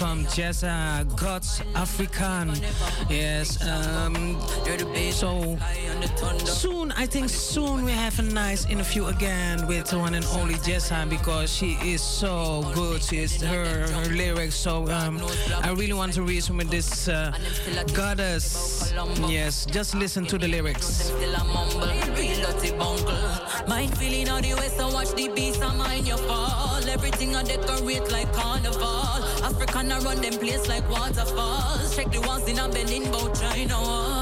[0.02, 2.56] From Jazza God's African.
[3.08, 4.42] Yes, um,
[5.12, 5.60] so
[6.44, 10.56] soon, I think soon we have a nice interview again with the one and only
[10.56, 13.04] Jessa because she is so good.
[13.04, 14.56] She is her, her lyrics.
[14.56, 15.22] So um,
[15.62, 17.32] I really want to reason with this uh,
[17.94, 18.71] goddess.
[19.28, 20.86] Yes, just listen to the lyrics.
[20.86, 23.18] Still a mumble, real dirty bungle.
[23.68, 26.88] Mind feeling how the west, so watch the beast and mind your fall.
[26.88, 29.02] Everything I decorate like carnival.
[29.44, 31.96] African I run them place like waterfalls.
[31.96, 34.21] Check the ones in a Benin, bout China wall.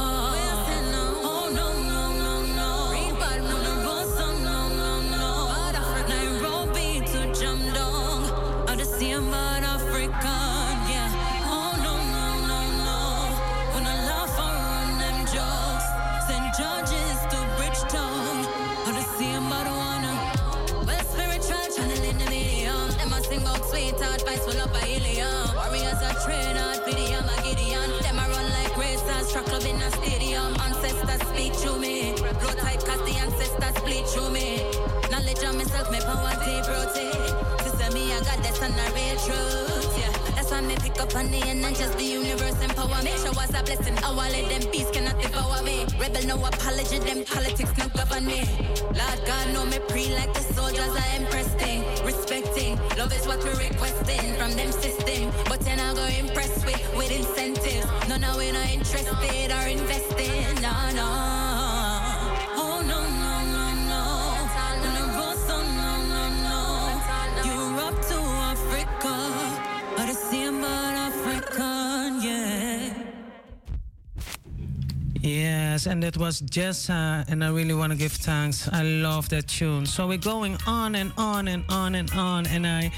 [75.71, 78.67] Yes, and that was Jessa, and I really want to give thanks.
[78.73, 79.85] I love that tune.
[79.85, 82.91] So we're going on and on and on and on, and I.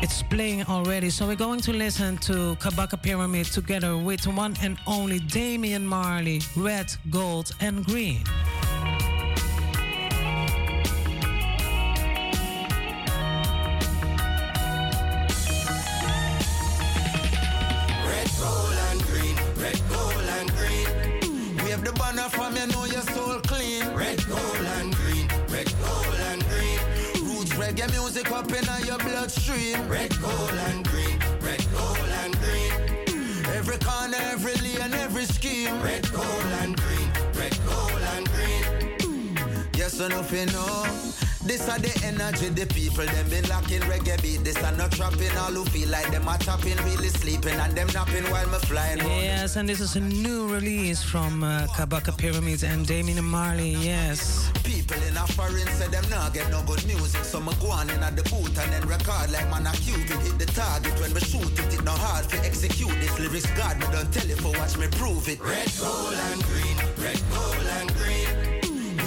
[0.00, 4.78] It's playing already, so we're going to listen to Kabaka Pyramid together with one and
[4.86, 8.22] only Damian Marley, Red, Gold, and Green.
[40.00, 40.84] Yes, enough you know.
[41.44, 44.44] This are the energy, the people them been locking reggae beat.
[44.44, 47.88] This are not trapping, all who feel like them are tapping, really sleeping, and them
[47.92, 48.98] napping while me flying.
[48.98, 53.72] Yes, and this is a new release from uh, Kabaka Pyramids and Damian Marley.
[53.72, 54.50] Yes.
[54.64, 57.90] People in a foreign say them not get no good music, so me go on
[57.90, 61.12] in at the booth and then record like man a Cupid hit the target when
[61.12, 61.74] we shoot it.
[61.74, 63.50] It no hard to execute this lyrics.
[63.52, 65.40] God me don't tell it for watch me prove it.
[65.40, 66.76] Red, gold, and green.
[66.96, 68.49] Red, gold, and green.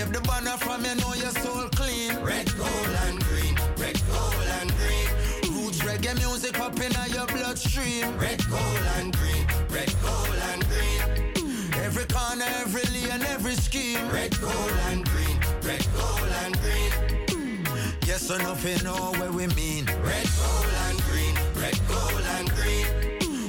[0.07, 2.15] Wave the banner from you know your soul clean.
[2.23, 3.57] Red, gold, and green.
[3.77, 5.09] Red, gold, and green.
[5.53, 8.17] Roots reggae music up in your bloodstream.
[8.17, 9.45] Red, gold, and green.
[9.69, 11.73] Red, gold, and green.
[11.83, 14.09] Every corner, every lane, every scheme.
[14.13, 15.41] Red, gold, and green.
[15.63, 17.67] Red, gold, and green.
[18.07, 19.87] Yes, enough you know where we mean.
[20.05, 21.35] Red, gold, and green.
[21.61, 22.87] Red, gold, and green.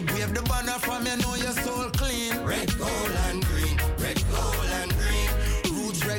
[0.08, 2.36] Wave the banner from you know your soul clean.
[2.44, 3.57] Red, gold, and green.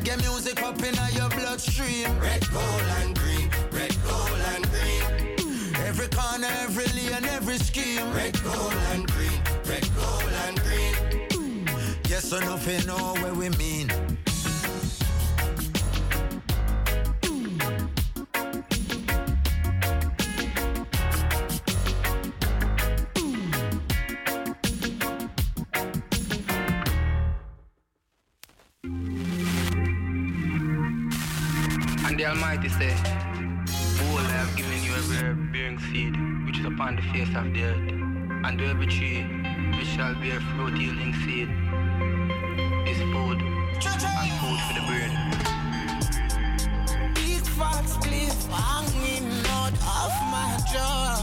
[0.09, 2.19] Reggae music up in your bloodstream.
[2.19, 3.51] Red, gold, and green.
[3.71, 5.75] Red, gold, and green.
[5.85, 8.11] Every corner, every lane, every scheme.
[8.15, 9.41] Red, gold, and green.
[9.67, 11.69] Red, gold, and green.
[12.09, 13.91] Yes, enough you know what we mean.
[32.19, 32.97] The Almighty say,
[33.97, 36.17] Behold, I have given you every herb bearing seed,
[36.47, 37.93] which is upon the face of the earth,
[38.43, 39.23] and every tree
[39.79, 41.49] which shall bear fruit yielding seed
[42.91, 45.13] is food, and food for the bird.
[47.15, 47.87] Big fat
[50.35, 51.23] my jaw.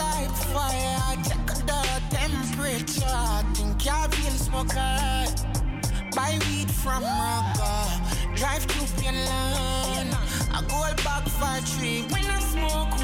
[0.00, 3.20] Like fire, check the temperature.
[3.52, 3.76] Think
[4.32, 4.96] smoker.
[6.16, 7.04] Buy weed from
[8.40, 9.89] drive to Pinland.
[11.00, 12.02] I go back for a tree.
[12.10, 12.99] When I smoke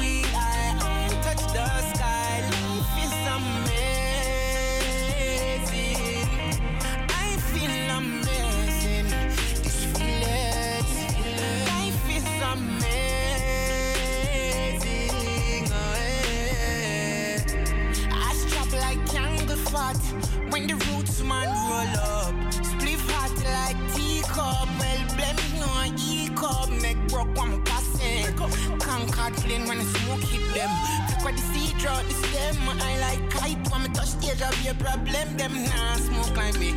[29.47, 30.71] plane when the smoke hit them.
[31.07, 32.57] Take what the seed draw the stem.
[32.67, 34.41] I like kite when me touch stage.
[34.41, 35.27] I be a problem.
[35.39, 36.75] Them nah smoke like me.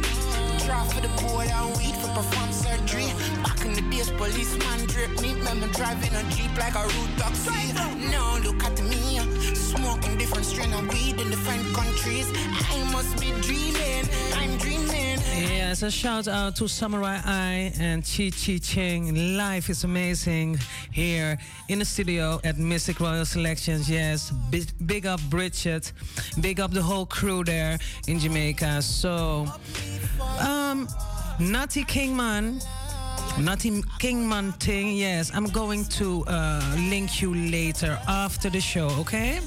[0.64, 3.10] Draw for the boy and weed for perform surgery.
[3.44, 5.34] Back in the days, policeman drip me.
[5.34, 7.74] Remember driving a jeep like a root taxi.
[8.14, 9.18] Now look at me,
[9.54, 12.28] smoking different strain of weed in different countries.
[12.74, 14.04] I must be dreaming.
[14.38, 14.79] I'm dreaming.
[15.40, 19.36] Yes, a shout out to Samurai Eye and Chi Chi Ching.
[19.38, 20.58] Life is amazing
[20.92, 21.38] here
[21.68, 23.88] in the studio at Mistic Royal Selections.
[23.88, 25.92] Yes, big, up Bridget,
[26.42, 28.82] big up the whole crew there in Jamaica.
[28.82, 29.46] So,
[30.40, 30.86] um,
[31.38, 32.60] Natty Kingman.
[33.38, 39.40] Natty Kingman thing, yes, I'm going to uh, link you later after the show, okay?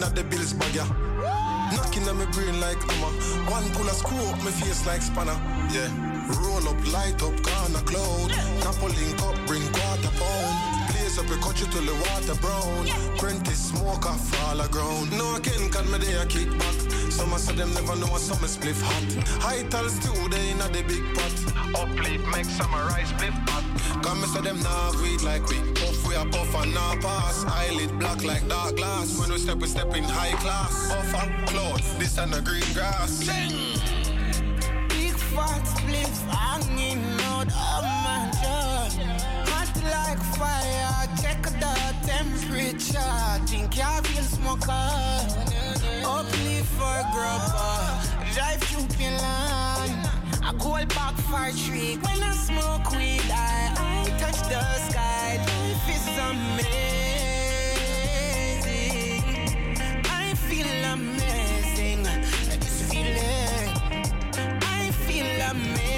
[0.00, 0.86] The inner the bills bagger.
[1.74, 3.12] Knocking on my brain like hammer.
[3.50, 5.38] One pull a screw up my face like spanner.
[5.72, 5.88] Yeah.
[6.40, 8.30] Roll up, light up, corner cloud.
[8.62, 10.73] Couple link up, bring quarter pound.
[11.14, 12.86] Blaze up, we cut you till the water brown.
[13.18, 15.12] Prentice smoke off all the ground.
[15.12, 16.74] No, I can't cut me there, kick back.
[17.10, 19.24] Some of them never know what summer spliff hot.
[19.42, 21.34] High tals too, they in the big pot.
[21.80, 23.64] Uplift, make summer rice spliff hot.
[24.02, 25.58] Come me say them nah weed like we.
[25.74, 27.44] Puff we a puff and nah pass.
[27.44, 29.18] Eyelid black like dark glass.
[29.18, 30.88] When we step, we step in high class.
[30.88, 33.20] Buffer, cloud, this and the green grass.
[34.88, 39.33] Big fat spliff hanging out of my jaw.
[39.84, 41.74] Like fire, check the
[42.06, 43.46] temperature.
[43.46, 44.88] Think I feel smoker.
[46.04, 47.78] Uplift for grubber,
[48.34, 50.08] drive to Pinland.
[50.42, 53.30] I go back for trick when I smoke weed.
[53.30, 56.74] I, I touch the sky, life is amazing.
[60.10, 62.02] I feel amazing,
[62.60, 63.70] this feeling.
[64.62, 65.93] I feel amazing.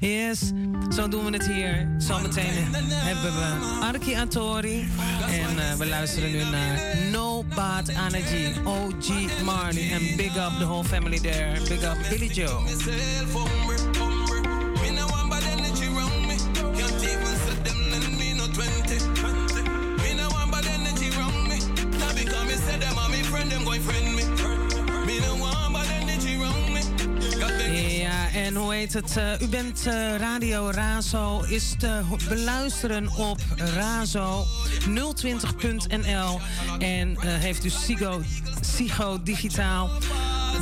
[0.00, 0.52] Yes,
[0.94, 1.94] zo doen we het hier.
[1.98, 4.88] Zometeen hebben we Arki Atori.
[5.28, 9.92] En uh, we luisteren nu naar No Bad Energy, OG Marley.
[9.92, 11.60] En big up the whole family there.
[11.68, 12.64] Big up Billy Joe.
[23.66, 24.35] Ja,
[28.36, 29.16] en hoe heet het?
[29.18, 31.42] Uh, u bent uh, Radio Razo.
[31.42, 36.40] Is te beluisteren op razo020.nl.
[36.78, 37.68] En uh, heeft u
[38.60, 39.90] Sigo, Digitaal.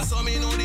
[0.00, 0.59] I saw me know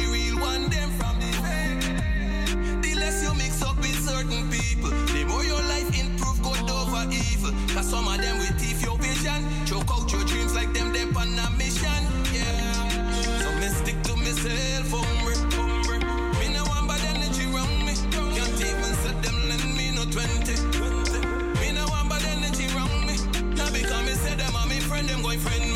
[7.45, 7.76] evil.
[7.76, 11.03] Cause some of them will thief your vision, choke out your dreams like them, they
[11.03, 12.01] on a mission.
[12.34, 12.89] Yeah.
[13.43, 15.35] So me stick to myself, hungry.
[16.39, 17.93] Me no want bad energy around me.
[18.35, 20.53] Can't even set them lend me no 20.
[21.59, 23.15] Me no want bad energy around me.
[23.55, 25.74] Now because me say them are me friend, them going friend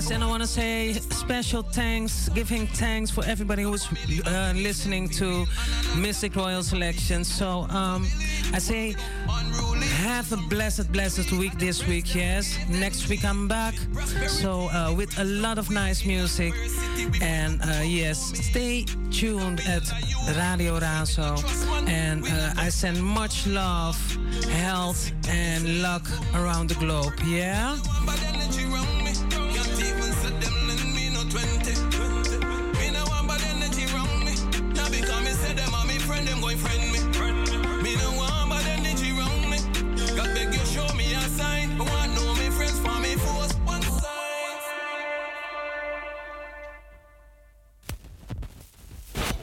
[0.00, 3.86] Yes, and I want to say special thanks, giving thanks for everybody who's
[4.26, 5.44] uh, listening to
[5.94, 7.22] Mistic Royal Selection.
[7.22, 8.06] So um,
[8.54, 8.94] I say,
[9.98, 12.14] have a blessed, blessed week this week.
[12.14, 13.74] Yes, next week I'm back.
[14.26, 16.54] So uh, with a lot of nice music,
[17.20, 18.18] and uh, yes,
[18.48, 19.82] stay tuned at
[20.34, 21.36] Radio Razo.
[21.86, 23.98] And uh, I send much love,
[24.48, 27.12] health, and luck around the globe.
[27.26, 27.76] Yeah.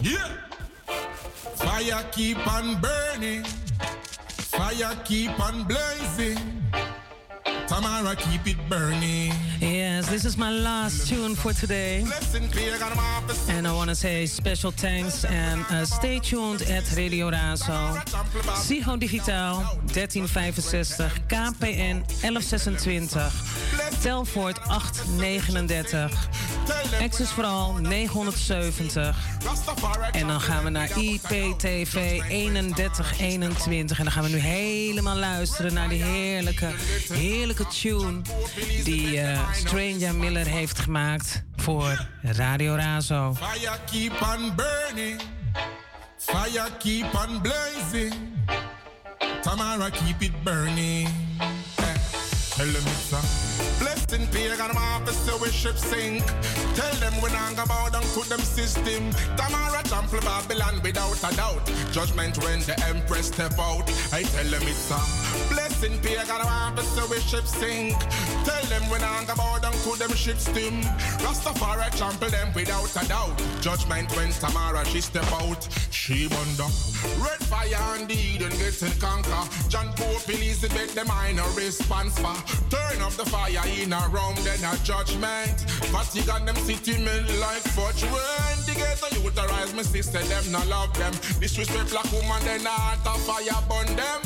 [0.02, 0.28] Yeah.
[1.56, 3.44] Fire keep on burning.
[3.44, 6.38] Fire keep on blazing.
[7.68, 9.34] Tamara keep it burning.
[9.60, 12.06] Yes, this is my last tune for today.
[13.50, 17.98] And I want to say special thanks and uh, stay tuned at Radio Razo.
[18.56, 23.14] Sigo Digitaal 1365, KPN 1126,
[24.02, 26.57] Telvoort 839,
[27.02, 29.16] Access vooral 970.
[30.12, 35.90] En dan gaan we naar IPTV 3121 en dan gaan we nu helemaal luisteren naar
[35.90, 36.70] die heerlijke,
[37.14, 38.22] heerlijke tune
[38.84, 43.36] die eh, Stranger Miller heeft gemaakt voor Radio Razo.
[43.36, 45.22] Fire keep on burning.
[46.18, 48.14] Fire keep on blazing.
[49.42, 51.10] Tamara keep it burning.
[51.76, 51.86] Eh,
[54.08, 56.26] Tell them it's a blessing pay got them off we ship sink.
[56.76, 59.12] Tell them we not go bow down to them system.
[59.36, 61.66] Tamara trample Babylon without a doubt.
[61.92, 63.84] Judgment when the empress step out.
[64.14, 65.00] I tell them it's a
[65.54, 67.98] blessing pay got them off so we ship sink.
[68.46, 70.82] Tell them we not go bow down to them ship steam.
[71.24, 73.42] Rastafari trample them without a doubt.
[73.62, 75.68] Judgment when Tamara she step out.
[75.92, 76.68] She bunda.
[77.20, 79.44] Red fire and the Eden getting conquer.
[79.70, 82.36] John Pope Elizabeth them I no response for.
[82.70, 85.58] Turn up the fire in a room then a judgment.
[85.92, 90.94] Vatican them city men like fudge when the ghetto utilize me sister them no love
[90.98, 91.14] them.
[91.40, 94.22] Disrespect black woman then a heart of fire burn them.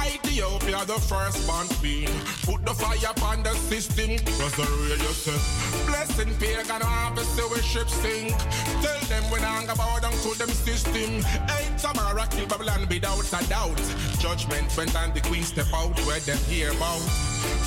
[0.00, 2.10] Ethiopia the first born queen.
[2.44, 4.16] Put the fire upon the system.
[4.16, 5.38] The radio say
[5.86, 8.36] blessing pagan harvest so we ship sink.
[8.82, 11.24] Tell them when I bow down to them system.
[11.56, 13.80] Ain't Tamara kill Babylon without a doubt.
[14.18, 17.02] Judgment went and the queen step out where them hear about.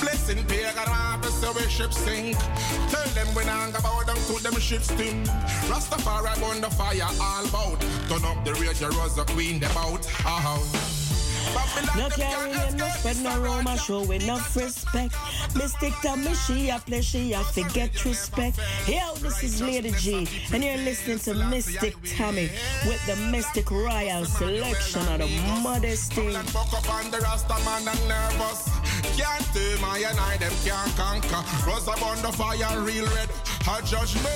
[0.01, 2.38] Blessing pagan harvest so we ship sink.
[2.90, 5.24] Tell them when I bow down to them ships too.
[5.69, 7.80] Rastafari burn the fire all about.
[8.10, 10.06] Turn up the radio, Rosa Queen them out.
[11.95, 15.15] No carrying no spread no Roma show enough respect.
[15.56, 18.60] Mystic to me, she a play, she a forget respect.
[18.88, 22.49] Yo, this is Lady G, and you're listening to Mistic Tommy
[22.86, 25.28] with the Mistic Royal selection of the
[25.64, 26.32] modesty.
[26.32, 28.69] Fuck up on the Rasta man and nervous.
[29.18, 31.44] Can't do my and I them can't conquer.
[31.65, 33.30] Rosa on the fire, real red.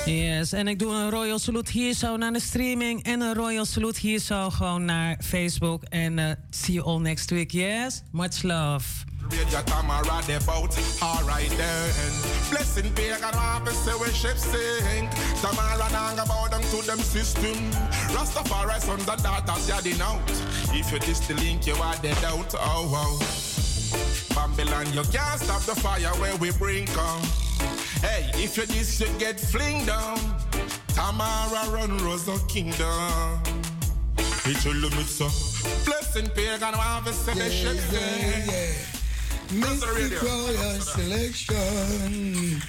[0.06, 3.04] Yes, en ik doe een Royal Salute hier zo naar de streaming.
[3.04, 5.84] En een Royal Salute hier zo gewoon naar Facebook.
[5.84, 8.03] En uh, see you all next week, yes?
[8.11, 9.06] Much love.
[12.49, 15.10] Blessing pagan harvest, say we ship sink.
[15.41, 17.72] Bow down to them system.
[18.14, 20.22] Rastafari sons and daughters, yadding out.
[20.76, 22.53] If you diss the link, you are dead out.
[22.57, 23.19] Oh.
[24.36, 27.22] Babylon, you can't stop the fire where we bring come.
[28.02, 30.18] Hey, if you diss, you get fling down.
[30.90, 31.98] Tamara run
[32.48, 33.70] Kingdom.
[34.44, 35.30] It's a limit, so.
[35.86, 38.92] Blessing pagan harvest, say they ship sink.
[39.62, 42.62] Mistic Royal Selection.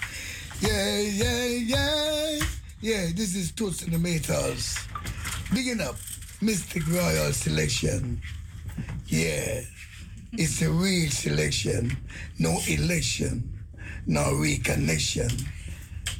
[0.61, 2.39] Yeah, yeah, yeah.
[2.81, 4.77] Yeah, this is Toots and the Maytals.
[5.55, 5.97] Bigging up
[6.43, 8.21] Mistic Royal Selection.
[9.07, 9.63] Yeah,
[10.33, 11.97] it's a real selection.
[12.39, 13.51] No election,
[14.07, 15.31] no reconnection.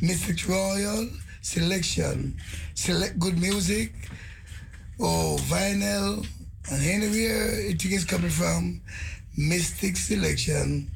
[0.01, 1.09] Mistic Royal
[1.43, 2.37] Selection.
[2.75, 3.93] Select good music.
[5.01, 6.27] Oh, vinyl.
[6.71, 8.83] And anywhere it is coming from.
[9.39, 10.91] Mistic Selection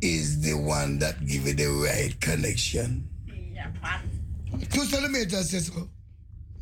[0.00, 3.08] is the one that give you the right connection.
[4.70, 5.88] Two centimeters, says so.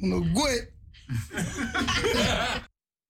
[0.00, 0.68] No, go ahead.